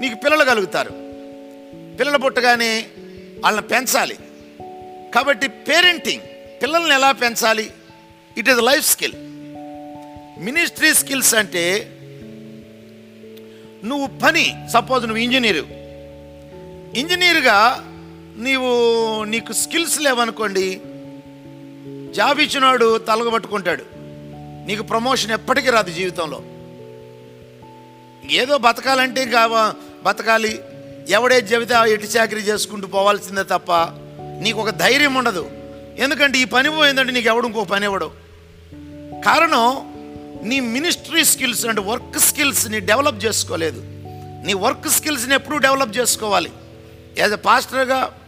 నీకు 0.00 0.14
పిల్లలు 0.14 0.44
కలుగుతారు. 0.44 0.90
పిల్లలు 1.98 2.18
పుట్టగానే 2.18 2.86
వాళ్ళని 3.44 3.66
పెంచాలి. 3.66 4.16
కాబట్టి 5.14 5.48
పేరెంటింగ్ 5.48 6.22
పిల్లల్ని 6.62 6.94
ఎలా 6.94 7.12
పెంచాలి? 7.12 7.70
It 8.38 8.48
is 8.48 8.58
life 8.58 8.90
skill 8.90 9.12
ministry 10.44 10.94
skills 10.94 11.34
అంటే 11.34 11.88
నువ్వు 13.84 14.06
పని 14.06 14.68
సపోజ్ 14.72 15.06
నువ్వు 15.06 15.22
ఇంజనీరు. 15.22 15.66
ఇంజనీర్గా 16.98 17.88
నీవు 18.36 19.24
నీకు 19.24 19.52
స్కిల్స్ 19.52 20.00
లేవనుకోండి 20.00 20.80
జాబ్ 22.14 22.40
ఇచ్చినాడు 22.40 22.98
తలగబట్టుకుంటాడు 22.98 23.84
నీకు 24.66 24.82
ప్రమోషన్ 24.82 25.30
ఎప్పటికీ 25.30 25.70
రాదు 25.70 25.90
జీవితంలో. 25.90 26.42
ఏదో 28.30 28.58
బతకాలంటే 28.58 29.22
ఇంకా 29.22 29.74
బతకాలి. 30.02 30.60
ఎవడే 31.08 31.36
చెబితే 31.36 31.74
ఎటు 31.92 32.04
చాకరీ 32.04 32.40
చేసుకుంటూ 32.40 32.86
పోవాల్సిందే 32.86 33.42
తప్ప 33.42 33.72
నీకు 34.40 34.60
ఒక 34.60 34.70
ధైర్యం 34.70 35.14
ఉండదు. 35.14 35.50
ఎందుకంటే 35.98 36.38
ఈ 36.38 36.44
పని 36.44 36.70
పోయిందంటే 36.70 37.12
నీకు 37.12 37.26
ఎవడు 37.28 37.46
ఇంకో 37.46 37.64
పని 37.64 37.84
ఇవ్వడు. 37.84 38.10
కారణం 39.24 39.92
నీ 40.48 40.60
మినిస్ట్రీ 40.60 41.24
స్కిల్స్ 41.24 41.66
అంటే 41.66 41.80
వర్క్ 41.80 42.18
స్కిల్స్ని 42.18 42.80
డెవలప్ 42.80 43.24
చేసుకోలేదు. 43.24 43.82
నీ 44.46 44.54
వర్క్ 44.54 44.88
స్కిల్స్ని 44.88 45.34
ఎప్పుడూ 45.34 45.58
డెవలప్ 45.58 45.98
చేసుకోవాలి. 45.98 46.50
యాజ్ 47.18 47.32
ఎ 47.32 47.36
పాస్టర్గా 47.36 48.18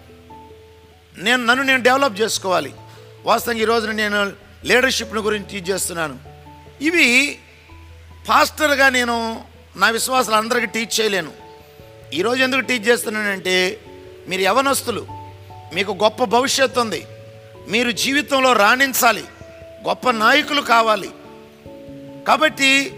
నేను 1.19 1.45
నన్ను 1.47 1.65
నేను 1.65 1.83
డెవలప్ 1.83 2.21
చేసుకోవాలి. 2.21 2.73
వాస్తవంగా 3.25 3.61
ఈ 3.61 3.65
రోజున 3.65 3.91
నేను 3.91 4.33
లీడర్షిప్ని 4.65 5.21
గురించి 5.21 5.61
టీచ్ 5.61 5.71
చేస్తున్నాను. 5.71 6.19
ఇవి 6.81 7.39
పాస్టర్గా 8.29 8.89
నేను 8.89 9.45
నా 9.77 9.91
విశ్వాసాలు 9.91 10.37
అందరికీ 10.37 10.67
టీచ్ 10.67 11.01
చేయలేను. 11.01 11.33
ఈరోజు 12.15 12.43
ఎందుకు 12.43 12.61
టీచ్ 12.61 12.89
చేస్తున్నానంటే 12.89 13.81
మీరు 14.29 14.43
యవనస్తులు 14.43 15.07
మీకు 15.75 15.93
గొప్ప 15.93 16.25
భవిష్యత్తు 16.25 16.81
ఉంది. 16.81 17.07
మీరు 17.69 17.91
జీవితంలో 17.91 18.53
రాణించాలి. 18.53 19.25
గొప్ప 19.89 20.11
నాయకులు 20.11 20.61
కావాలి. 20.61 21.11
కాబట్టి 22.29 22.91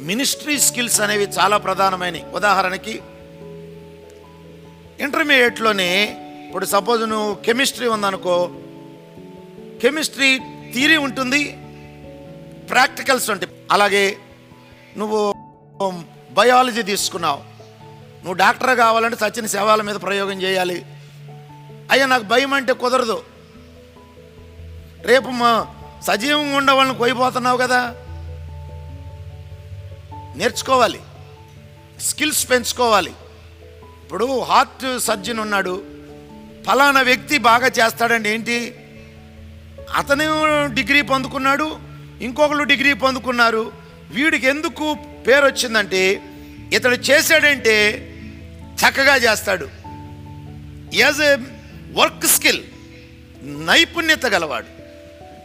మినిస్ట్రీ 0.00 0.58
స్కిల్స్ 0.58 1.00
అనేవి 1.00 1.24
చాలా 1.24 1.56
ప్రధానమైనవి. 1.56 2.22
ఉదాహరణకి 2.32 3.00
ఇంటర్మీడియట్లోనే 5.00 6.18
ఇప్పుడు 6.52 6.66
సపోజ్ 6.66 7.02
నువ్వు 7.02 7.34
కెమిస్ట్రీ 7.34 7.86
ఉందనుకో 7.86 8.50
కెమిస్ట్రీ 9.82 10.38
థీరీ 10.74 10.96
ఉంటుంది 10.96 11.52
ప్రాక్టికల్స్ 12.70 13.30
ఉంటాయి. 13.30 13.52
అలాగే 13.72 14.16
నువ్వు 14.96 15.34
బయాలజీ 16.30 16.82
తీసుకున్నావు. 16.82 17.38
నువ్వు 18.16 18.32
డాక్టర్ 18.32 18.76
కావాలంటే 18.76 19.16
సచిన 19.16 19.46
శవాల 19.46 19.82
మీద 19.82 19.94
ప్రయోగం 19.94 20.42
చేయాలి. 20.42 20.86
అయ్యా 21.90 22.06
నాకు 22.06 22.22
భయం 22.22 22.54
అంటే 22.54 22.72
కుదరదు. 22.72 23.22
రేపు 25.02 25.28
మా 25.28 25.74
సజీవంగా 26.06 26.56
ఉండే 26.56 26.72
వాళ్ళని 26.72 26.98
కొయిపోతున్నావు 26.98 27.58
కదా. 27.58 27.94
నేర్చుకోవాలి. 30.36 31.00
స్కిల్స్ 32.00 32.50
పెంచుకోవాలి. 32.50 33.10
ఇప్పుడు 34.04 34.40
హార్ట్ 34.40 35.00
సర్జన్ 35.00 35.38
ఉన్నాడు. 35.38 35.91
ఫలానా 36.66 37.00
వ్యక్తి 37.00 37.38
బాగా 37.38 37.66
చేస్తాడండి 37.66 38.28
ఏంటి? 38.28 38.74
అతను 39.94 40.66
డిగ్రీ 40.74 41.02
పొందుకున్నాడు 41.02 41.78
ఇంకొకరు 42.20 42.62
డిగ్రీ 42.62 42.92
పొందుకున్నారు. 42.92 43.72
వీడికి 44.10 44.46
ఎందుకు 44.46 44.96
పేరు 45.26 45.46
వచ్చిందంటే 45.46 46.22
ఇతడు 46.72 46.94
చేశాడంటే 46.94 48.08
చక్కగా 48.56 49.16
చేస్తాడు. 49.16 49.68
యాజ్ 50.94 51.20
ఏ 51.20 51.36
వర్క్ 51.92 52.26
స్కిల్ 52.26 52.62
నైపుణ్యత 53.42 54.26
గలవాడు. 54.26 54.66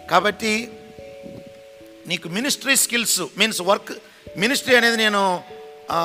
కాబట్టి 0.10 0.70
నీకు 2.08 2.30
ministry 2.30 2.76
skills 2.76 3.22
means 3.38 3.62
work 3.62 3.92
ministry 4.38 4.76
అనేది 4.76 4.98
నేను 4.98 5.42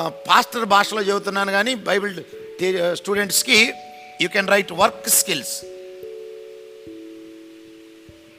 పాస్టర్ 0.07 0.65
భాషలో 0.65 1.01
చెబుతున్నాను 1.01 1.51
కానీ 1.51 1.75
బైబిల్ 1.75 2.23
టీ- 2.59 2.93
స్టూడెంట్స్కి 2.93 3.73
you 4.21 4.29
can 4.29 4.47
write 4.47 4.71
work 4.71 5.09
skills 5.09 5.65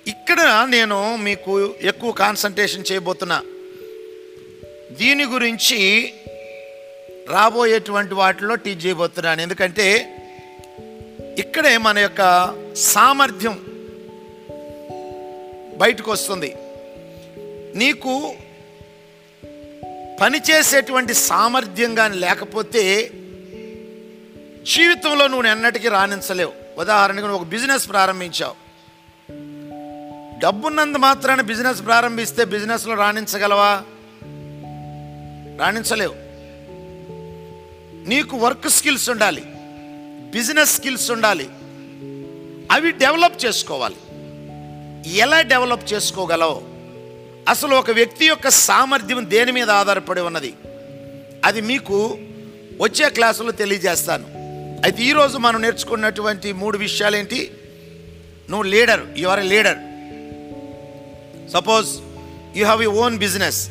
ఇక్కడ 0.07 0.67
నేను 0.69 1.17
మీకు 1.17 1.75
ఎక్కువ 1.81 2.13
కాన్సన్ట్రేషన్ 2.13 2.85
చేయబోతున్నా. 2.93 3.43
దీని 4.93 5.25
గురించి 5.25 6.13
రాబోయేటువంటి 7.31 8.15
వాటిలో 8.15 8.55
టీచ్ 8.55 8.87
చేయబోతున్నాను. 8.87 9.41
ఎందుకంటే 9.41 10.17
ఇక్కడే 11.39 11.79
మన 11.79 11.99
యొక్క 11.99 12.55
సామర్థ్యం 12.75 13.65
బయటకు 15.77 16.11
వస్తుంది. 16.11 16.57
నీకు 17.75 18.35
పనిచేసేటువంటి 20.21 21.15
సామర్థ్యం 21.15 21.95
కానీ 21.95 22.17
లేకపోతే 22.19 23.11
జీవితంలో 24.72 25.27
నువ్వు 25.27 25.46
ఎన్నటికీ 25.46 25.88
రాణించలేవు. 25.88 26.53
ఉదాహరణకు 26.79 27.27
నువ్వు 27.27 27.37
ఒక 27.37 27.46
బిజినెస్ 27.46 27.88
ప్రారంభించావు. 27.88 28.55
డబ్బున్నంత 30.38 30.96
మాత్రాన 30.96 31.40
బిజినెస్ 31.40 31.85
ప్రారంభిస్తే 31.85 32.44
బిజినెస్లో 32.44 32.94
రాణించగలవా? 32.94 33.83
రాణించలేవు. 35.61 36.14
నీకు 38.09 38.37
వర్క్ 38.37 38.68
స్కిల్స్ 38.68 39.11
ఉండాలి. 39.11 39.42
బిజినెస్ 40.31 40.77
స్కిల్స్ 40.77 41.11
ఉండాలి. 41.11 41.48
అవి 42.72 42.92
డెవలప్ 42.92 43.44
చేసుకోవాలి. 43.44 43.96
ఎలా 45.16 45.40
డెవలప్ 45.40 45.92
చేసుకోగలవు? 45.92 46.62
అసలు 47.48 47.74
ఒక 47.74 47.90
వ్యక్తి 47.90 48.27
యొక్క 48.27 48.48
సామర్థ్యం 48.48 49.31
దేని 49.31 49.53
మీద 49.53 49.70
ఆధారపడి 49.70 50.20
ఉన్నది? 50.20 50.55
అది 51.44 51.61
మీకు 51.61 52.18
వచ్చే 52.81 53.09
క్లాసులో 53.09 53.50
తెలియజేస్తాను. 53.50 54.44
అయితే 54.85 55.03
ఈరోజు 55.03 55.38
మనం 55.38 55.62
నేర్చుకున్నటువంటి 55.62 56.53
మూడు 56.53 56.79
విషయాలు 56.79 57.16
ఏంటి 57.16 57.51
నువ్వు 58.51 58.62
leader 58.62 59.01
you 59.16 59.29
are 59.29 59.40
a 59.40 59.42
leader. 59.42 59.79
Suppose 61.53 61.88
you 62.59 62.64
have 62.64 62.83
you 62.83 62.90
own 62.90 63.18
business 63.18 63.68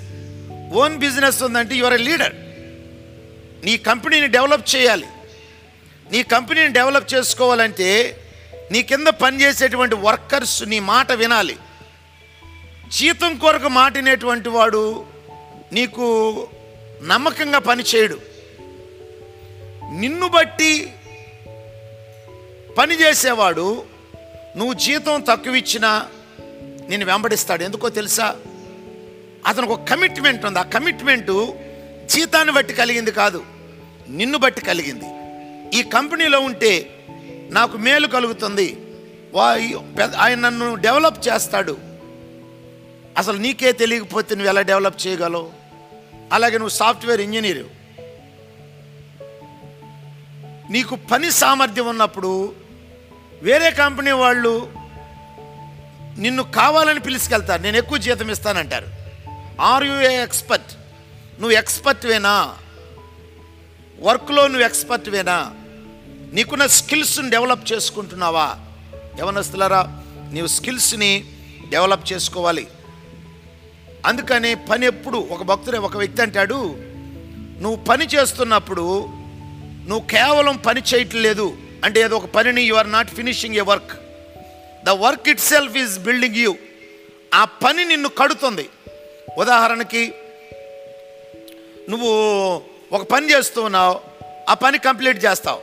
own 0.74 0.98
business 0.98 1.44
ఉందంటే 1.44 1.76
యు 1.76 1.86
ఆర్ 1.86 1.94
ఎ 1.94 1.98
లీడర్. 1.98 2.34
నీ 3.66 3.78
కంపెనీని 3.78 4.28
డెవలప్ 4.28 4.76
చేయాలి. 4.76 5.06
నీ 6.12 6.24
కంపెనీని 6.24 6.74
డెవలప్ 6.74 7.14
చేసుకోవాలంటే 7.14 7.90
నీ 8.72 8.84
కింద 8.84 9.08
పనిచేసేటువంటి 9.08 9.96
వర్కర్స్ 9.96 10.64
నీ 10.64 10.80
మాట 10.80 11.12
వినాలి. 11.12 11.58
జీతం 12.88 13.38
కొరకు 13.38 13.68
మాటినేటువంటి 13.68 14.50
వాడు 14.50 15.06
నీకు 15.74 16.08
నమ్మకంగా 17.04 17.60
పని 17.60 17.84
చేయడు. 17.84 18.34
నిన్ను 20.00 20.28
బట్టి 20.28 20.94
పని 22.78 23.02
చేసేవాడు 23.02 23.84
నువ్వు 24.58 24.74
జీతం 24.74 25.22
తక్కువ 25.22 25.56
ఇచ్చినా 25.56 26.08
నేను 26.90 27.06
వెంబడిస్తాడు. 27.06 27.64
ఎందుకో 27.64 27.90
తెలుసా? 27.90 28.36
అతనికి 29.48 29.74
ఒక 29.74 29.84
కమిట్మెంట్ 29.84 30.46
ఉంది. 30.46 30.60
ఆ 30.60 30.62
కమిట్మెంటు 30.62 31.56
జీతాన్ని 32.06 32.54
బట్టి 32.54 32.74
కలిగింది 32.74 33.12
కాదు 33.12 33.44
నిన్ను 34.10 34.38
బట్టి 34.38 34.62
కలిగింది. 34.62 35.06
ఈ 35.80 35.84
కంపెనీలో 35.84 36.40
ఉంటే 36.40 37.06
నాకు 37.52 37.78
మేలు 37.78 38.08
కలుగుతుంది. 38.08 38.78
వా 39.34 39.56
పెద్ద- 40.00 40.18
ఆయన 40.18 40.40
నన్ను 40.40 40.76
డెవలప్ 40.76 41.28
చేస్తాడు. 41.28 41.78
అసలు 43.18 43.38
నీకే 43.38 43.72
తెలియకపోతే 43.72 44.36
నువ్వు 44.36 44.50
ఎలా 44.50 44.62
డెవలప్ 44.62 45.08
చేయగలవు? 45.08 45.52
అలాగే 46.34 46.54
నువ్వు 46.54 46.70
సాఫ్ట్వేర్ 46.70 47.22
ఇంజనీర్ 47.22 47.66
నీకు 50.72 50.96
పని 50.96 51.32
సామర్థ్యం 51.32 51.88
ఉన్నప్పుడు 51.88 52.63
వేరే 53.44 53.72
కంపెనీ 53.72 54.12
వాళ్ళు 54.12 54.72
నిన్ను 56.18 56.44
కావాలని 56.44 57.00
పిలుచుకెళ్తారు 57.00 57.62
నేను 57.62 57.78
ఎక్కువ 57.78 57.98
జీతం 57.98 58.32
ఇస్తానంటారు. 58.32 58.88
ఆర్ 59.62 59.84
యు 59.84 59.94
ఏ 59.94 60.24
ఎక్స్పర్ట్ 60.24 60.74
నువ్వు 61.42 61.58
ఎక్స్పర్ట్వేనా 61.58 62.56
వర్క్లో 64.00 64.48
నువ్వు 64.48 64.66
ఎక్స్పర్ట్వేనా 64.66 65.52
నీకున్న 66.34 66.66
స్కిల్స్ని 66.66 67.30
డెవలప్ 67.30 67.74
చేసుకుంటున్నావా? 67.74 68.56
యవనస్తులారా 69.20 69.82
నీవు 70.32 70.48
స్కిల్స్ని 70.48 71.26
డెవలప్ 71.70 72.14
చేసుకోవాలి. 72.14 72.68
అందుకని 74.06 74.56
పని 74.56 74.86
ఎప్పుడు 74.86 75.18
ఒక 75.18 75.44
భక్తుడు 75.44 75.78
ఒక 75.78 75.98
వ్యక్తి 75.98 76.22
అంటాడు 76.22 76.76
నువ్వు 77.62 77.76
పని 77.76 78.06
చేస్తున్నప్పుడు 78.06 79.06
నువ్వు 79.88 80.08
కేవలం 80.08 80.58
పని 80.58 80.82
చేయట్లేదు 80.82 81.58
అంటే 81.84 82.02
ఏదో 82.02 82.18
ఒక 82.18 82.26
పనిని 82.26 82.64
you 82.64 82.76
are 82.76 82.92
not 82.92 83.10
finishing 83.10 83.56
a 83.56 83.62
work 83.62 83.94
the 84.86 84.90
work 84.90 85.30
itself 85.40 85.78
is 85.78 86.00
building 86.00 86.36
you 86.36 86.56
ఆ 87.34 87.46
పని 87.46 87.86
నిన్ను 87.86 88.10
కడుతుంది. 88.10 88.70
ఉదాహరణకి 89.38 90.14
నువ్వు 91.90 92.12
ఒక 92.92 93.04
పని 93.04 93.32
చేస్తూ 93.32 93.62
ఉన్నావు 93.62 94.00
ఆ 94.50 94.54
పని 94.54 94.78
కంప్లీట్ 94.78 95.26
చేస్తావు. 95.26 95.62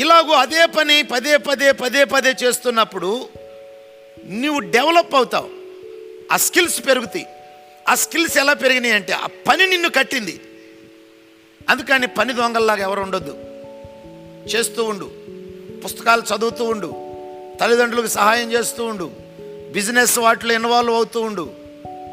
ఇలాగూ 0.00 0.30
అదే 0.30 0.66
పని 0.66 1.02
పదే 1.02 1.36
పదే 1.36 1.72
పదే 1.72 2.04
పదే 2.04 2.34
చేస్తున్నప్పుడు 2.44 3.28
నువ్వు 4.24 4.60
డెవలప్ 4.60 5.14
అవుతావు. 5.14 5.50
ఆ 6.32 6.36
స్కిల్స్ 6.36 6.86
పెరుగుతాయి. 6.86 7.26
ఆ 7.88 7.94
స్కిల్స్ 7.94 8.38
ఎలా 8.38 8.52
పెరిగినాయి 8.52 8.94
అంటే 8.94 9.12
ఆ 9.12 9.26
పని 9.48 9.66
నిన్ను 9.66 9.88
కట్టింది. 9.88 10.40
అందుకని 11.68 12.06
పని 12.06 12.32
దొంగల్లాగా 12.32 12.82
ఎవరు 12.82 13.00
ఉండొద్దు. 13.00 13.51
చేస్తూ 14.48 14.84
ఉండు. 14.84 15.10
పుస్తకాలు 15.84 16.22
చదువుతూ 16.36 16.64
ఉండు. 16.64 16.94
తల్లిదండ్రులకు 17.60 18.06
సహాయం 18.06 18.52
చేస్తూ 18.52 18.84
ఉండు. 18.84 19.10
బిజినెస్ 19.72 20.18
వాటిలో 20.18 20.54
ఇన్వాల్వ్ 20.54 20.94
అవుతూ 20.94 21.20
ఉండు. 21.20 21.50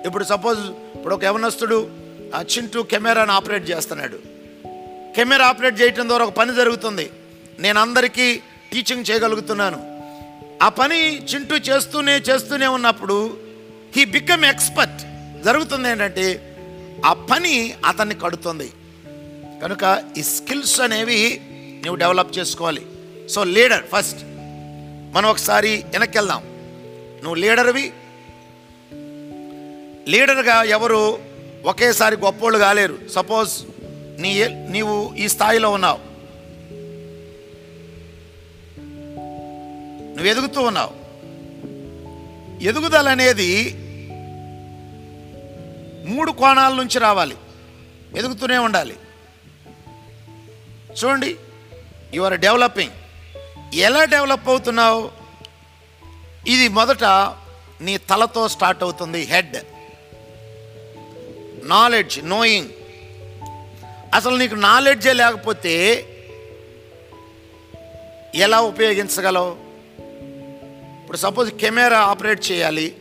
ఇప్పుడు 0.05 0.23
సపోజ్ 0.23 0.59
ఇప్పుడు 0.95 1.15
ఒక 1.15 1.23
యవనస్తుడు 1.23 1.87
ఆ 2.35 2.41
చింటూ 2.41 2.83
కెమెరాను 2.83 3.31
ఆపరేట్ 3.31 3.69
చేస్తున్నాడు. 3.69 4.19
కెమెరా 5.15 5.45
ఆపరేట్ 5.45 5.81
చేయటం 5.81 6.07
ద్వారా 6.07 6.25
ఒక 6.25 6.33
పని 6.33 6.55
జరుగుతుంది. 6.55 7.09
నేను 7.59 7.79
అందరికీ 7.79 8.41
టీచింగ్ 8.73 9.05
చేయగలుగుతున్నాను. 9.11 10.01
ఆ 10.63 10.69
పని 10.69 11.25
చింటూ 11.25 11.55
చేస్తూనే 11.55 12.17
చేస్తూనే 12.17 12.67
ఉన్నప్పుడు 12.67 13.37
హీ 13.95 14.05
బికమ్ 14.05 14.45
ఎక్స్పర్ట్. 14.45 15.01
జరుగుతుంది 15.43 15.89
ఏంటంటే 15.89 16.57
ఆ 17.05 17.13
పని 17.13 17.73
అతన్ని 17.85 18.15
కడుతుంది. 18.15 18.71
కనుక 19.63 20.03
ఈ 20.17 20.23
స్కిల్స్ 20.23 20.81
అనేవి 20.81 21.41
నువ్వు 21.79 21.95
డెవలప్ 21.95 22.37
చేసుకోవాలి. 22.37 22.85
So 23.29 23.43
leader 23.43 23.83
first. 23.85 24.19
మనం 25.15 25.29
ఒకసారి 25.29 25.83
వెనక్కి 25.89 26.17
వెళ్దాం 26.17 26.41
నువ్వు 27.15 27.33
లీడర్వి. 27.33 27.91
లీడర్గా 30.11 30.63
ఎవరు 30.63 31.19
ఒకేసారి 31.65 32.15
గొప్పోళ్ళు 32.15 32.59
కాలేరు. 32.59 32.97
సపోజ్ 33.09 33.63
నీ 34.21 34.47
నీవు 34.47 35.15
ఈ 35.15 35.27
స్థాయిలో 35.27 35.71
ఉన్నావు. 35.71 36.09
నువ్వు 40.15 40.31
ఎదుగుతూ 40.31 40.61
ఉన్నావు. 40.61 40.99
ఎదుగుదల 42.63 43.09
అనేది 43.09 43.73
మూడు 46.09 46.31
కోణాల 46.31 46.73
నుంచి 46.73 46.99
రావాలి. 46.99 47.35
ఎదుగుతూనే 48.17 48.57
ఉండాలి. 48.57 48.95
చూడండి. 51.03 51.35
యు 52.13 52.23
ఆర్ 52.23 52.39
డెవలపింగ్ 52.39 52.91
ఎలా 53.73 54.03
డెవలప్ 54.03 54.49
అవుతున్నావు? 54.49 55.11
ఇది 56.47 56.67
మొదట 56.67 57.03
నీ 57.81 57.97
తలతో 57.97 58.47
స్టార్ట్ 58.47 58.83
అవుతుంది. 58.83 59.21
హెడ్ 59.21 59.57
నాలెడ్జ్ 61.63 62.25
నోయింగ్ 62.25 62.69
అసలు 64.13 64.35
నీకు 64.35 64.55
నాలెడ్జే 64.55 65.13
లేకపోతే 65.13 66.05
ఎలా 68.35 68.61
ఉపయోగించగలవు? 68.61 69.51
ఇప్పుడు 71.01 71.17
సపోజ్ 71.17 71.53
కెమెరా 71.53 71.99
ఆపరేట్ 71.99 72.51
చేయాలి. 72.51 72.95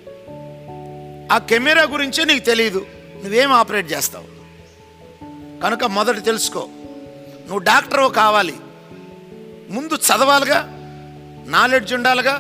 ఆ 1.33 1.38
కెమెరా 1.38 1.83
గురించే 1.83 2.25
నీకు 2.25 2.44
తెలియదు 2.44 2.87
నువ్వేం 3.23 3.53
ఆపరేట్ 3.53 3.92
చేస్తావు? 3.92 4.38
కనుక 5.61 5.85
మొదట 5.85 6.25
తెలుసుకో. 6.25 6.68
నువ్వు 7.40 7.59
డాక్టర్ 7.59 8.14
కావాలి. 8.14 8.57
ముందు 9.74 9.94
చదవాలిగా 10.09 10.59
నాలెడ్జ్ 11.57 11.92
ఉండాలిగా 11.98 12.35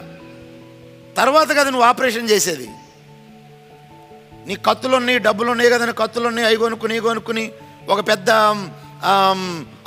తర్వాత 1.18 1.48
కదా 1.58 1.68
నువ్వు 1.74 1.86
ఆపరేషన్ 1.90 2.30
చేసేది. 2.32 2.68
నీ 4.48 4.54
కత్తులు 4.66 4.94
ఉన్నాయి 5.00 5.18
డబ్బులు 5.26 5.50
ఉన్నాయి 5.54 5.70
కదా 5.74 5.84
నీ 5.88 5.94
కత్తులు 6.02 6.26
ఉన్నాయి 6.30 6.46
అవి 6.48 6.58
కొనుక్కుని 6.64 6.96
కొనుక్కుని 7.06 7.44
ఒక 7.92 8.00
పెద్ద 8.10 8.30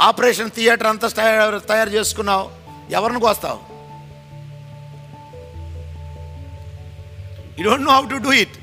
ఆపరేషన్ 0.10 0.51
థియేటర్ 0.58 0.89
అంతా 0.91 1.08
తయారు 1.19 1.60
తయారు 1.71 1.91
చేసుకున్నావు. 1.97 2.45
ఎవరిని 2.97 3.19
కోస్తావు? 3.25 3.60
You 7.58 7.63
don't 7.69 7.88
know 7.89 7.93
how 7.97 8.04
to 8.13 8.19
do 8.27 8.32
it 8.43 8.56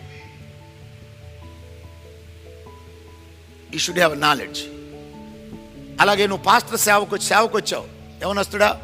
you 3.73 3.79
should 3.87 4.03
have 4.03 4.15
knowledge 4.27 4.61
అలాగే 6.03 6.25
నువ్వు 6.31 6.45
పాస్టర్ 6.51 6.85
సేవకు 6.89 7.17
సేవకు 7.31 7.57
వచ్చావు 7.59 7.87
యవనస్తుడా? 8.23 8.81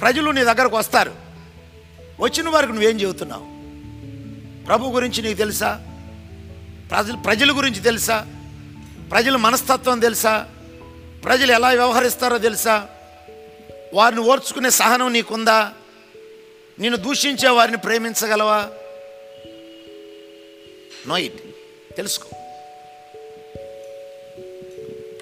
ప్రజలు 0.00 0.30
నీ 0.30 0.44
దగ్గరకు 0.44 0.76
వస్తారు. 0.76 1.12
వచ్చిన 2.20 2.48
వారికి 2.48 2.72
నువ్వేం 2.72 3.00
చెబుతున్నావు? 3.00 3.60
ప్రభు 4.66 4.86
గురించి 4.86 5.22
నీకు 5.22 5.38
తెలుసా? 5.38 5.86
ప్రజలు 6.90 7.16
ప్రజల 7.16 7.56
గురించి 7.56 7.80
తెలుసా? 7.80 8.26
ప్రజల 9.10 9.36
మనస్తత్వం 9.36 9.98
తెలుసా? 9.98 10.48
ప్రజలు 11.24 11.52
ఎలా 11.52 11.68
వ్యవహరిస్తారో 11.68 12.38
తెలుసా? 12.38 12.88
వారిని 13.94 14.20
ఓర్చుకునే 14.20 14.70
సహనం 14.70 15.12
నీకుందా? 15.12 15.72
నిన్ను 16.78 16.96
దూషించే 16.96 17.48
వారిని 17.48 17.76
ప్రేమించగలవా? 17.76 18.68
No 21.08 21.18
it. 21.18 21.40
తెలుసుకో. 21.96 22.28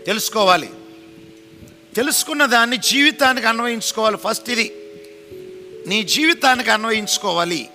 తెలుసుకోవాలి. 0.06 0.70
తెలుసుకున్న 1.94 2.46
దాన్ని 2.46 2.76
జీవితానికి 2.76 3.46
అన్వయించుకోవాలి. 3.46 4.16
ఫస్ట్ 4.16 4.50
ఇది 4.50 4.74
నీ 5.86 6.02
జీవితానికి 6.02 6.70
అన్వయించుకోవాలి. 6.70 7.68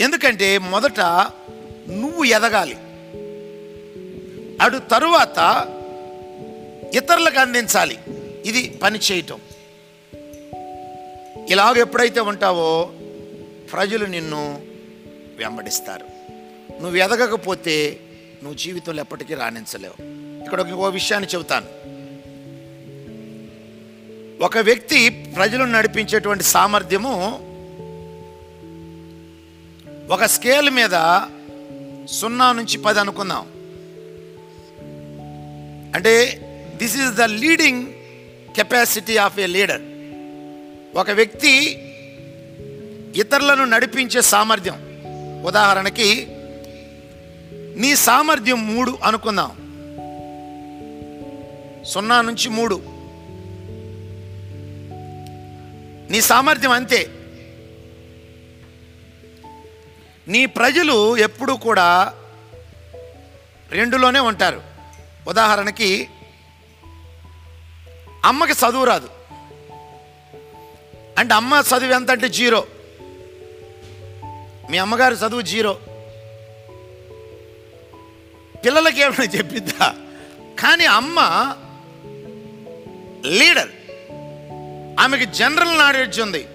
ఎందుకంటే 0.00 0.58
మొదట 0.58 1.00
నువ్వు 1.88 2.24
ఎదగాలి. 2.24 2.76
అటు 4.60 4.78
తరువాత 4.78 5.66
ఇతరులకు 6.94 7.38
అందించాలి. 7.38 7.98
ఇది 8.46 8.78
పని 8.82 8.98
చేయటం. 8.98 9.40
ఇలాగ 11.48 11.78
ఎప్పుడైతే 11.78 12.20
ఉంటావో 12.20 12.92
ప్రజలు 13.72 14.04
నిన్ను 14.04 14.62
వెంబడిస్తారు. 15.36 16.06
నువ్వు 16.82 16.96
ఎదగకపోతే 16.96 18.00
నువ్వు 18.42 18.58
జీవితంలో 18.58 19.02
ఎప్పటికీ 19.02 19.34
రాణించలేవు. 19.34 20.25
ఇక్కడ 20.46 20.70
ఒక 20.70 20.92
విషయాన్ని 20.92 21.28
చెబుతాను. 21.28 21.66
ఒక 24.44 24.58
వ్యక్తి 24.58 25.08
ప్రజలను 25.08 25.64
నడిపించేటువంటి 25.64 26.44
సామర్థ్యము 26.44 27.38
ఒక 30.10 30.24
స్కేల్ 30.24 30.70
మీద 30.70 31.20
సున్నా 32.06 32.52
నుంచి 32.52 32.78
పది 32.78 33.00
అనుకుందాం. 33.00 33.46
అంటే 35.94 36.40
this 36.76 36.96
is 36.96 37.10
the 37.10 37.22
leading 37.22 37.86
capacity 38.56 39.16
of 39.16 39.38
a 39.38 39.46
leader 39.46 39.82
ఒక 40.98 41.10
వ్యక్తి 41.10 41.82
ఇతరులను 43.16 43.64
నడిపించే 43.64 44.22
సామర్థ్యం. 44.22 44.78
ఉదాహరణకి 45.44 46.26
నీ 47.76 47.96
సామర్థ్యం 47.96 48.74
మూడు 48.74 48.98
అనుకుందాం. 49.04 49.65
సున్నా 51.86 52.20
నుంచి 52.20 52.48
మూడు. 52.48 52.82
నీ 56.12 56.20
సామర్థ్యం 56.20 56.70
అంతే. 56.70 57.10
నీ 60.28 60.46
ప్రజలు 60.46 61.16
ఎప్పుడూ 61.16 61.56
కూడా 61.56 62.14
రెండులోనే 63.70 64.20
ఉంటారు. 64.20 64.62
ఉదాహరణకి 65.28 66.08
అమ్మకి 68.24 68.52
చదువు 68.52 68.84
రాదు. 68.84 69.08
అంటే 71.18 71.34
అమ్మ 71.34 71.62
చదువు 71.68 71.92
ఎంత 71.92 72.10
అంటే 72.10 72.28
జీరో. 72.28 72.66
మీ 74.70 74.78
అమ్మగారు 74.78 75.14
చదువు 75.14 75.40
జీరో. 75.40 75.80
పిల్లలకి 78.64 79.00
ఏమైనా 79.00 79.24
చెప్పిద్దా? 79.24 79.94
కానీ 80.58 80.84
అమ్మ 80.84 81.20
లీడర్. 83.26 83.68
ఆమెకి 85.00 85.24
జనరల్ 85.24 85.78
నాలెడ్జ్ 85.78 86.20
ఉంది. 86.20 86.46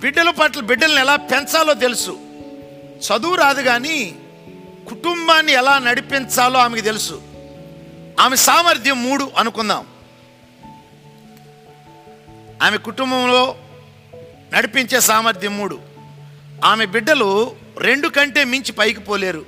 బిడ్డల 0.00 0.30
పట్ల 0.30 0.60
బిడ్డల్ని 0.60 1.00
ఎలా 1.00 1.16
పెంచాలో 1.16 1.74
తెలుసు. 1.74 2.18
చదువు 3.00 3.34
రాదు 3.34 3.62
కానీ 3.62 4.16
కుటుంబాన్ని 4.88 5.52
ఎలా 5.52 5.78
నడిపించాలో 5.78 6.60
ఆమెకి 6.60 6.82
తెలుసు. 6.82 7.22
ఆమె 8.20 8.36
సామర్థ్యం 8.36 9.02
మూడు 9.02 9.30
అనుకుందాం. 9.36 9.86
ఆమె 12.62 12.76
కుటుంబంలో 12.76 13.56
నడిపించే 14.52 15.00
సామర్థ్యం 15.00 15.56
మూడు. 15.56 15.78
ఆమె 16.64 16.86
బిడ్డలు 16.86 17.56
రెండు 17.78 18.08
కంటే 18.08 18.44
మించి 18.44 18.72
పైకి 18.72 19.00
పోలేరు. 19.00 19.44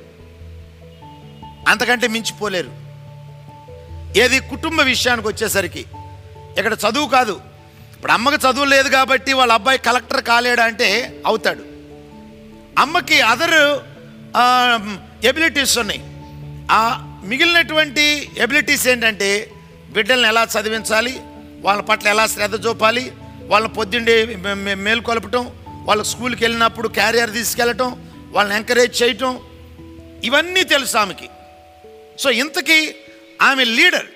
అంతకంటే 1.68 2.08
మించిపోలేరు 2.08 2.81
ఏది 4.22 4.38
కుటుంబ 4.52 4.80
విషయానికి 4.92 5.28
వచ్చేసరికి 5.28 5.82
ఇక్కడ 6.58 6.74
చదువు 6.84 7.06
కాదు. 7.16 7.34
ఇప్పుడు 7.94 8.12
అమ్మకి 8.16 8.38
చదువు 8.44 8.66
లేదు 8.72 8.88
కాబట్టి 8.96 9.32
వాళ్ళ 9.38 9.52
అబ్బాయి 9.58 9.78
కలెక్టర్ 9.86 10.22
కాలేడా 10.30 10.64
అంటే 10.70 10.88
అవుతాడు. 11.30 11.64
అమ్మకి 12.82 13.16
అదర్ 13.32 13.58
ఎబిలిటీస్ 15.30 15.76
ఉన్నాయి. 15.82 16.02
ఆ 16.78 16.82
మిగిలినటువంటి 17.30 18.04
ఎబిలిటీస్ 18.44 18.86
ఏంటంటే 18.92 19.30
బిడ్డల్ని 19.96 20.28
ఎలా 20.32 20.42
చదివించాలి 20.54 21.14
వాళ్ళ 21.66 21.80
పట్ల 21.90 22.06
ఎలా 22.14 22.24
శ్రద్ధ 22.34 22.56
చూపాలి 22.66 23.04
వాళ్ళని 23.50 23.72
పొద్దుండి 23.78 24.14
మేలుకొలపటం 24.86 25.44
వాళ్ళ 25.88 26.02
స్కూల్కి 26.10 26.42
వెళ్ళినప్పుడు 26.44 26.88
క్యారియర్ 26.98 27.32
తీసుకెళ్ళటం 27.38 27.90
వాళ్ళని 28.34 28.56
ఎంకరేజ్ 28.58 28.94
చేయటం 29.02 29.32
ఇవన్నీ 30.28 30.62
తెలుసు 30.72 30.96
ఆమెకి. 31.02 31.28
సో 32.22 32.30
ఇంతకీ 32.42 32.78
ఆమె 33.42 33.64
లీడర్ 33.64 34.06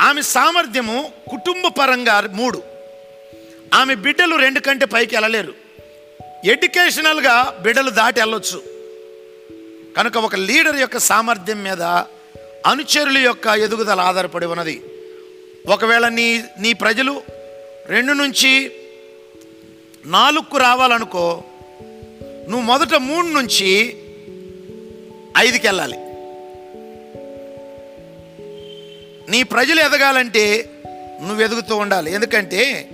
ఆమె 0.00 0.22
సామర్థ్యము 0.22 1.12
కుటుంబ 1.30 1.68
పరంగా 1.68 2.28
మూడు. 2.32 2.62
ఆమె 3.74 3.94
బిడ్డలు 3.94 4.36
రెండు 4.36 4.60
కంటే 4.60 4.86
పైకి 4.86 5.16
వెళ్ళలేరు 5.16 5.54
ఎడ్యుకేషనల్గా 6.44 7.58
బిడ్డలు 7.62 7.90
దాటి 7.90 8.20
వెళ్ళొచ్చు 8.20 8.62
కనుక 9.96 10.16
ఒక 10.16 10.36
లీడర్ 10.36 10.76
యొక్క 10.76 10.98
సామర్థ్యం 10.98 11.62
మీద 11.62 11.82
అనుచరుల 12.66 13.18
యొక్క 13.18 13.46
ఎదుగుదల 13.46 14.00
ఆధారపడి 14.00 14.46
ఉన్నది. 14.46 14.82
ఒకవేళ 15.66 16.08
నీ 16.08 16.44
నీ 16.60 16.72
ప్రజలు 16.72 17.22
రెండు 17.86 18.12
నుంచి 18.12 18.72
నాలుగుకు 20.06 20.56
రావాలనుకో 20.56 21.44
నువ్వు 22.48 22.60
మొదట 22.60 22.94
మూడు 22.94 23.26
నుంచి 23.26 23.96
ఐదుకి 25.38 25.66
వెళ్ళాలి 25.66 25.98
నీ 29.28 29.42
ప్రజలు 29.42 29.80
ఎదగాలంటే 29.80 30.70
నువ్వు 31.22 31.44
ఎదుగుతూ 31.44 31.76
ఉండాలి. 31.76 32.12
ఎందుకంటే 32.12 32.88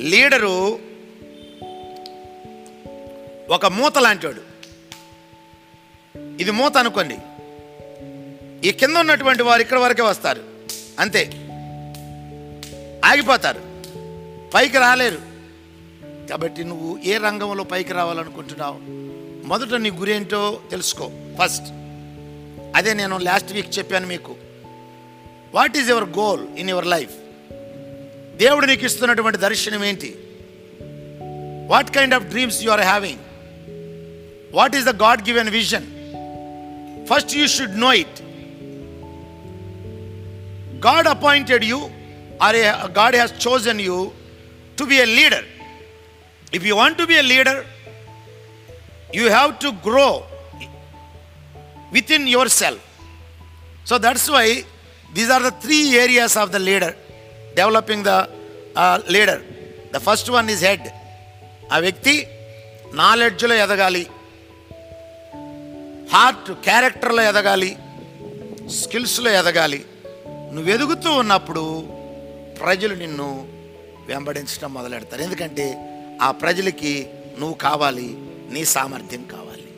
లీడరు 0.00 0.78
ఒక 3.50 3.66
మూత 3.66 3.98
లాంటివాడు 3.98 4.48
ఇది 6.40 6.50
మూత 6.50 6.76
అనుకోండి. 6.76 7.18
ఈ 8.68 8.72
కింద 8.72 8.96
ఉన్నటువంటి 8.96 9.42
వారు 9.42 9.60
ఇక్కడ 9.60 9.78
వరకే 9.78 10.02
వస్తారు. 10.02 10.42
అంతే. 10.98 11.30
ఆగిపోతారు. 13.04 13.60
పైకి 14.54 14.78
రాలేరు. 14.78 15.18
కాబట్టి 16.30 16.64
నువ్వు 16.64 16.98
ఏ 17.04 17.16
రంగంలో 17.16 17.64
పైకి 17.64 17.92
రావాలనుకుంటున్నావు? 17.92 18.78
మొదట 19.46 19.74
నీ 19.74 19.90
గురేంటో 19.90 20.60
తెలుసుకో. 20.70 21.10
ఫస్ట్. 21.42 21.72
అదే 22.76 22.94
నేను 22.94 23.18
లాస్ట్ 23.18 23.52
వీక్ 23.52 23.78
చెప్పాను 23.78 24.06
మీకు. 24.06 24.36
What 25.54 25.76
is 25.76 25.88
your 25.90 26.08
goal 26.18 26.42
in 26.56 26.70
your 26.70 26.88
life 26.88 27.14
దేవుడు 28.36 28.66
నీకు 28.66 28.84
ఇస్తున్నటువంటి 28.84 29.38
దర్శనం 29.38 29.82
ఏంటి? 29.84 30.10
What 31.72 31.90
kind 31.96 32.14
of 32.14 32.24
dreams 32.24 32.58
you 32.64 32.70
are 32.70 32.84
having 32.84 33.22
what 34.52 34.74
is 34.76 34.84
the 34.84 34.94
God 35.02 35.22
given 35.28 35.50
vision 35.50 35.86
first 37.10 37.34
you 37.36 37.46
should 37.56 37.76
know 37.78 37.90
it 38.02 38.18
God 40.86 41.08
appointed 41.08 41.64
you 41.64 41.78
or 42.40 42.58
God 43.00 43.16
has 43.16 43.34
chosen 43.46 43.80
you 43.80 43.98
to 44.78 44.84
be 44.84 44.98
a 44.98 45.08
leader 45.18 45.46
if 46.52 46.66
you 46.66 46.74
want 46.76 46.98
to 46.98 47.06
be 47.06 47.16
a 47.16 47.26
leader 47.34 47.60
you 49.14 49.24
have 49.28 49.52
to 49.60 49.70
grow 49.86 50.08
within 52.18 52.28
yourself 52.62 52.84
So 53.86 53.96
that's 53.98 54.24
why 54.28 54.46
these 55.14 55.30
are 55.30 55.42
the 55.42 55.52
three 55.64 56.06
areas 56.06 56.36
of 56.44 56.52
the 56.52 56.60
leader, 56.68 56.92
developing 57.56 58.04
the 58.04 58.22
uh, 58.78 59.12
leader. 59.12 59.40
The 59.94 60.00
first 60.00 60.32
one 60.32 60.48
is 60.50 60.60
head. 60.60 60.88
ఆ 61.72 61.78
వ్యక్తి 61.78 62.26
నాలెడ్జ్లో 62.94 63.54
ఎదగాలి. 63.54 64.06
Heart 66.12 66.52
క్యారెక్టర్లో 66.52 67.22
ఎదగాలి. 67.22 67.76
స్కిల్స్లో 68.70 69.30
ఎదగాలి. 69.30 69.84
నువ్వు 70.26 70.70
ఎదుగుతూ 70.70 71.12
ఉన్నప్పుడు 71.12 71.80
ప్రజలు 72.60 72.94
నిన్ను 72.94 73.48
వెంబడించడం 74.06 74.74
మొదలెడతారు. 74.74 75.22
ఎందుకంటే 75.22 75.94
ఆ 76.22 76.30
ప్రజలకి 76.30 77.10
నువ్వు 77.38 77.54
కావాలి 77.54 78.16
నీ 78.50 78.64
సామర్థ్యం 78.64 79.24
కావాలి. 79.24 79.68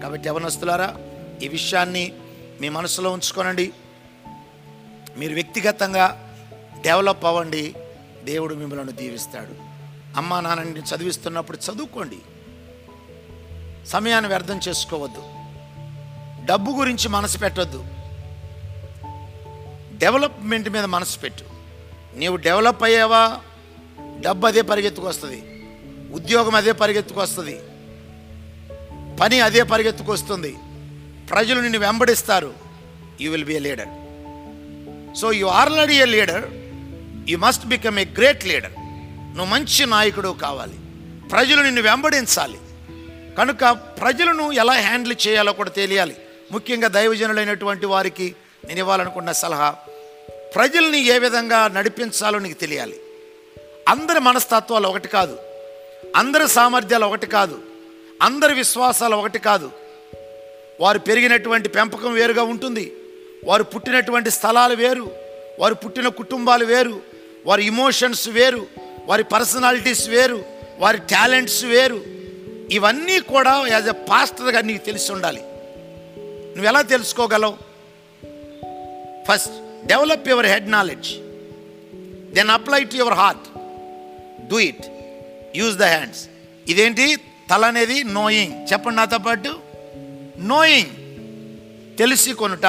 కాబట్టి 0.00 0.28
యవనస్తులారా 0.28 0.96
ఈ 1.42 1.48
విషయాన్ని 1.48 2.12
మీ 2.60 2.68
మనసులో 2.68 3.10
ఉంచుకోనండి. 3.10 3.72
మీరు 5.18 5.34
వ్యక్తిగతంగా 5.34 6.34
డెవలప్ 6.80 7.24
అవ్వండి. 7.24 7.74
దేవుడు 8.24 8.54
మిమ్మల్ని 8.54 8.92
దీవిస్తాడు. 8.92 9.54
అమ్మా 10.16 10.40
నాన్నని 10.40 10.80
చదివిస్తున్నప్పుడు 10.80 11.56
చదువుకోండి. 11.56 12.18
సమయాన్ని 13.86 14.30
వ్యర్థం 14.30 14.60
చేసుకోవద్దు. 14.68 15.22
డబ్బు 16.44 16.70
గురించి 16.70 17.08
మనసు 17.08 17.38
పెట్టొద్దు. 17.38 17.84
డెవలప్మెంట్ 19.98 20.70
మీద 20.70 20.84
మనసు 20.84 21.18
పెట్టు. 21.18 21.44
నీవు 22.16 22.36
డెవలప్ 22.36 22.84
అయ్యావా? 22.84 23.40
డబ్బు 24.20 24.46
అదే 24.46 24.62
పరిగెత్తుకొస్తుంది. 24.62 25.64
ఉద్యోగం 26.12 26.54
అదే 26.54 26.72
పరిగెత్తుకొస్తుంది. 26.72 27.60
పని 29.16 29.40
అదే 29.40 29.62
పరిగెత్తుకొస్తుంది. 29.62 30.56
ప్రజలు 31.30 31.60
నిన్ను 31.60 31.78
వెంబడిస్తారు. 31.78 32.54
You 33.20 33.30
will 33.30 33.44
be 33.44 33.54
a 33.54 33.58
leader 33.58 33.88
so 35.14 35.32
you 35.32 35.46
already 35.46 35.94
a 35.94 36.04
leader 36.04 36.44
you 37.30 37.38
must 37.38 37.66
become 37.66 37.98
a 37.98 38.04
great 38.04 38.46
leader 38.46 38.72
నువ్వు 39.36 39.44
మంచి 39.44 39.86
నాయకుడు 39.86 40.36
కావాలి. 40.42 40.74
ప్రజలు 41.28 41.62
నిన్ను 41.62 41.82
వెంబడించాలి. 41.82 42.58
కనుక 43.38 43.70
ప్రజలను 43.70 44.52
ఎలా 44.52 44.72
హ్యాండిల్ 44.72 45.28
చేయాలో 45.28 45.52
కూడా 45.52 45.70
తెలియాలి. 45.70 46.16
ముఖ్యంగా 46.52 46.88
దైవజనులైనటువంటి 46.88 47.86
వారికి 47.86 48.34
నేను 48.66 48.78
ఇవ్వాలనుకున్న 48.78 49.32
సలహా 49.32 49.74
ప్రజల్ని 50.54 51.06
ఏ 51.06 51.18
విధంగా 51.18 51.68
నడిపించాలో 51.68 52.38
నీకు 52.38 52.60
తెలియాలి. 52.60 53.00
అందరి 53.88 54.20
మనస్తత్వాలు 54.20 54.88
ఒకటి 54.88 55.08
కాదు. 55.08 55.38
అందరి 56.16 56.48
సామర్థ్యాలు 56.48 57.06
ఒకటి 57.06 57.26
కాదు. 57.26 57.62
అందరి 58.22 58.54
విశ్వాసాలు 58.54 59.16
ఒకటి 59.16 59.38
కాదు. 59.38 59.70
వారు 60.80 60.98
పెరిగినటువంటి 60.98 61.68
పెంపకం 61.68 62.12
వేరుగా 62.12 62.42
ఉంటుంది. 62.42 62.92
వారు 63.44 63.62
పుట్టినటువంటి 63.62 64.30
స్థలాలు 64.30 64.74
వేరు 64.74 65.10
వారు 65.58 65.74
పుట్టిన 65.74 66.08
కుటుంబాలు 66.08 66.64
వేరు 66.64 67.00
వారి 67.46 67.64
ఇమోషన్స్ 67.64 68.28
వేరు 68.28 68.66
వారి 69.06 69.24
పర్సనాలిటీస్ 69.24 70.08
వేరు 70.08 70.44
వారి 70.78 70.98
టాలెంట్స్ 70.98 71.64
వేరు. 71.64 72.00
ఇవన్నీ 72.70 73.18
కూడా 73.20 73.64
యాజ్ 73.68 73.88
ఎ 73.88 73.90
పాస్టర్గా 73.90 74.60
నీకు 74.60 74.84
తెలిసి 74.84 75.12
ఉండాలి. 75.12 75.40
నువ్వు 76.54 76.66
ఎలా 76.66 76.82
తెలుసుకోగలవు? 76.82 77.56
First 79.28 79.86
develop 79.86 80.28
your 80.28 80.46
head 80.46 80.70
knowledge 80.70 81.08
then 82.34 82.48
apply 82.48 82.84
to 82.84 82.96
your 82.96 83.14
heart 83.14 83.58
do 84.48 84.58
it 84.58 84.86
use 85.56 85.76
the 85.76 85.82
hands 85.82 86.28
ఇదేంటి? 86.68 87.16
తల 87.50 87.64
అనేది 87.64 88.04
నోయింగ్ 88.04 88.72
చెప్పండి 88.72 88.96
నాతో 88.96 89.18
పాటు. 89.18 89.54
నోయింగ్ 90.38 90.90
తెలిసి 91.96 92.32
కొనుట. 92.32 92.66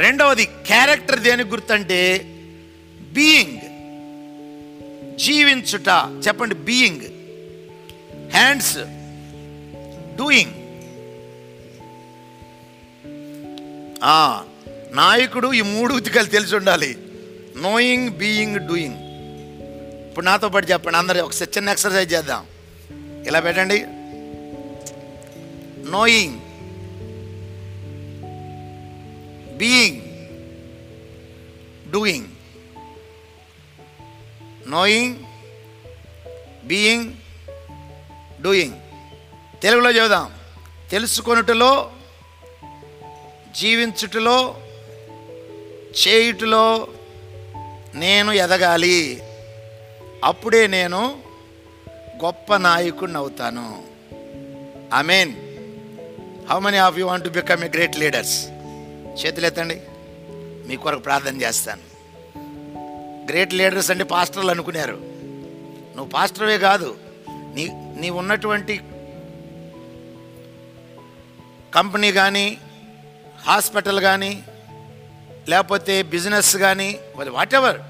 రెండవది 0.00 0.44
క్యారెక్టర్ 0.44 1.20
దేనికి 1.20 1.48
గుర్తంటే 1.48 2.00
బీయింగ్ 3.12 3.58
జీవించుట. 5.18 5.88
చెప్పండి 6.26 6.54
బీయింగ్ 6.54 7.04
హ్యాండ్స్ 8.30 8.76
డూయింగ్ 10.16 10.54
నాయకుడు 14.96 15.48
ఈ 15.52 15.60
మూడు 15.60 15.94
ఉతికలు 15.94 16.26
తెలిసి 16.26 16.56
ఉండాలి. 16.56 16.98
నోయింగ్ 17.56 18.10
బీయింగ్ 18.10 18.58
డూయింగ్ 18.68 18.98
ఇప్పుడు 20.08 20.24
నాతో 20.24 20.48
పాటు 20.48 20.66
చెప్పండి 20.72 20.98
అందరూ 20.98 21.24
ఒక 21.24 21.34
చిన్న 21.42 21.68
ఎక్సర్సైజ్ 21.70 22.12
చేద్దాం. 22.14 22.42
ఇలా 23.26 23.40
పెట్టండి. 23.40 23.78
Knowing 25.90 26.38
being 29.60 30.00
doing 31.92 32.26
knowing 34.70 35.16
being 36.64 37.14
doing 38.42 38.74
తెలుగులో 39.62 39.90
చదుదాం 39.90 40.32
తెలుసుకొనుటలో 40.90 41.92
జీవించుటలో 43.56 44.60
చేయుటలో 46.08 46.88
నేను 47.94 48.32
ఎదగాలి. 48.32 49.22
అప్పుడే 50.24 50.66
నేను 50.66 51.22
గొప్ప 52.24 52.56
నాయకుడిని 52.56 53.18
అవుతాను. 53.18 53.84
I 54.94 55.02
mean 55.02 55.32
how 56.50 56.58
many 56.58 56.76
of 56.76 56.98
you 56.98 57.06
want 57.06 57.24
to 57.24 57.30
become 57.30 57.64
a 57.64 57.68
great 57.68 57.96
leaders 57.96 58.49
చేతులెత్తండి. 59.26 59.82
మీ 60.68 60.76
కొరకు 60.76 61.00
ప్రార్థన 61.00 61.42
చేస్తాను. 61.42 61.90
గ్రేట్ 63.30 63.54
లీడర్స్ 63.54 63.90
అంటే 63.90 64.04
పాస్టర్లు 64.04 64.50
అనుకున్నారు. 64.50 65.00
నువ్వు 65.96 66.08
పాస్టర్వే 66.08 66.58
కాదు. 66.58 66.98
నీ 67.30 67.68
నీ 68.00 68.10
ఉన్నటువంటి 68.10 68.80
కంపెనీ 71.74 72.12
కానీ 72.12 72.58
హాస్పిటల్ 73.46 74.00
కానీ 74.00 74.44
లేకపోతే 75.48 76.02
బిజినెస్ 76.02 76.56
కానీ 76.56 76.98
వాట్ 77.28 77.54
ఎవర్ 77.54 77.80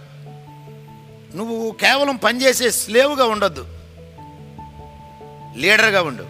నువ్వు 1.37 1.71
కేవలం 1.71 2.17
పనిచేసే 2.17 2.71
స్లేవుగా 2.71 3.25
ఉండొద్దు. 3.25 3.79
లీడర్గా 5.57 6.03
ఉండు. 6.03 6.27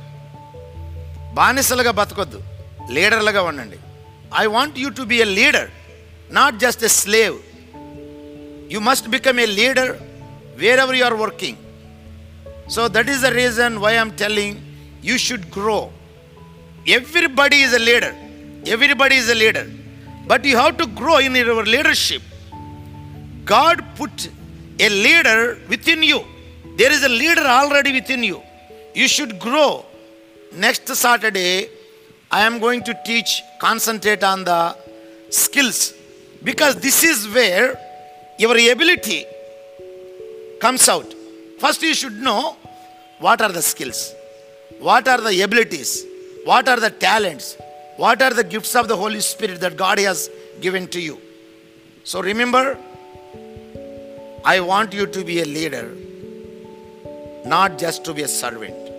బానిసలుగా 1.34 1.90
బతకొద్దు. 1.90 2.42
లీడర్లుగా 2.90 3.42
ఉండండి. 3.42 3.76
I 4.32 4.46
want 4.46 4.76
you 4.76 4.90
to 4.92 5.04
be 5.04 5.22
a 5.22 5.26
leader, 5.26 5.70
not 6.30 6.58
just 6.58 6.82
a 6.82 6.88
slave. 6.88 7.42
You 8.68 8.80
must 8.80 9.10
become 9.10 9.38
a 9.38 9.46
leader 9.46 9.94
wherever 10.56 10.94
you 10.94 11.04
are 11.04 11.16
working. 11.16 11.56
So 12.68 12.86
that 12.88 13.08
is 13.08 13.22
the 13.22 13.32
reason 13.32 13.80
why 13.80 13.96
I'm 13.96 14.14
telling 14.14 14.62
you 15.02 15.18
should 15.18 15.50
grow. 15.50 15.92
Everybody 16.86 17.62
is 17.62 17.72
a 17.72 17.78
leader. 17.78 18.14
Everybody 18.66 19.16
is 19.16 19.28
a 19.28 19.34
leader. 19.34 19.68
But 20.28 20.44
you 20.44 20.56
have 20.56 20.76
to 20.76 20.86
grow 20.86 21.18
in 21.18 21.34
your 21.34 21.64
leadership. 21.64 22.22
God 23.44 23.84
put 23.96 24.30
a 24.78 24.88
leader 24.88 25.58
within 25.68 26.04
you. 26.04 26.24
There 26.76 26.92
is 26.92 27.02
a 27.02 27.08
leader 27.08 27.42
already 27.42 27.92
within 27.92 28.22
you. 28.22 28.40
You 28.94 29.08
should 29.08 29.40
grow. 29.40 29.84
Next 30.52 30.86
Saturday, 30.94 31.68
I 32.30 32.42
am 32.42 32.60
going 32.60 32.82
to 32.84 32.94
teach, 33.04 33.42
concentrate 33.58 34.22
on 34.22 34.44
the 34.44 34.76
skills 35.30 35.94
because 36.44 36.76
this 36.76 37.02
is 37.02 37.28
where 37.28 37.78
your 38.38 38.52
ability 38.72 39.24
comes 40.60 40.88
out. 40.88 41.12
First, 41.58 41.82
you 41.82 41.94
should 41.94 42.22
know 42.22 42.56
what 43.18 43.42
are 43.42 43.50
the 43.50 43.62
skills, 43.62 44.14
what 44.78 45.08
are 45.08 45.20
the 45.20 45.42
abilities, 45.42 46.06
what 46.44 46.68
are 46.68 46.78
the 46.78 46.90
talents, 46.90 47.56
what 47.96 48.22
are 48.22 48.32
the 48.32 48.44
gifts 48.44 48.74
of 48.76 48.88
the 48.88 48.96
Holy 48.96 49.20
Spirit 49.20 49.60
that 49.60 49.76
God 49.76 49.98
has 49.98 50.30
given 50.60 50.86
to 50.88 51.00
you. 51.00 51.20
So, 52.04 52.22
remember, 52.22 52.78
I 54.44 54.60
want 54.60 54.94
you 54.94 55.06
to 55.06 55.24
be 55.24 55.42
a 55.42 55.44
leader, 55.44 55.94
not 57.44 57.78
just 57.78 58.04
to 58.04 58.14
be 58.14 58.22
a 58.22 58.28
servant. 58.28 58.89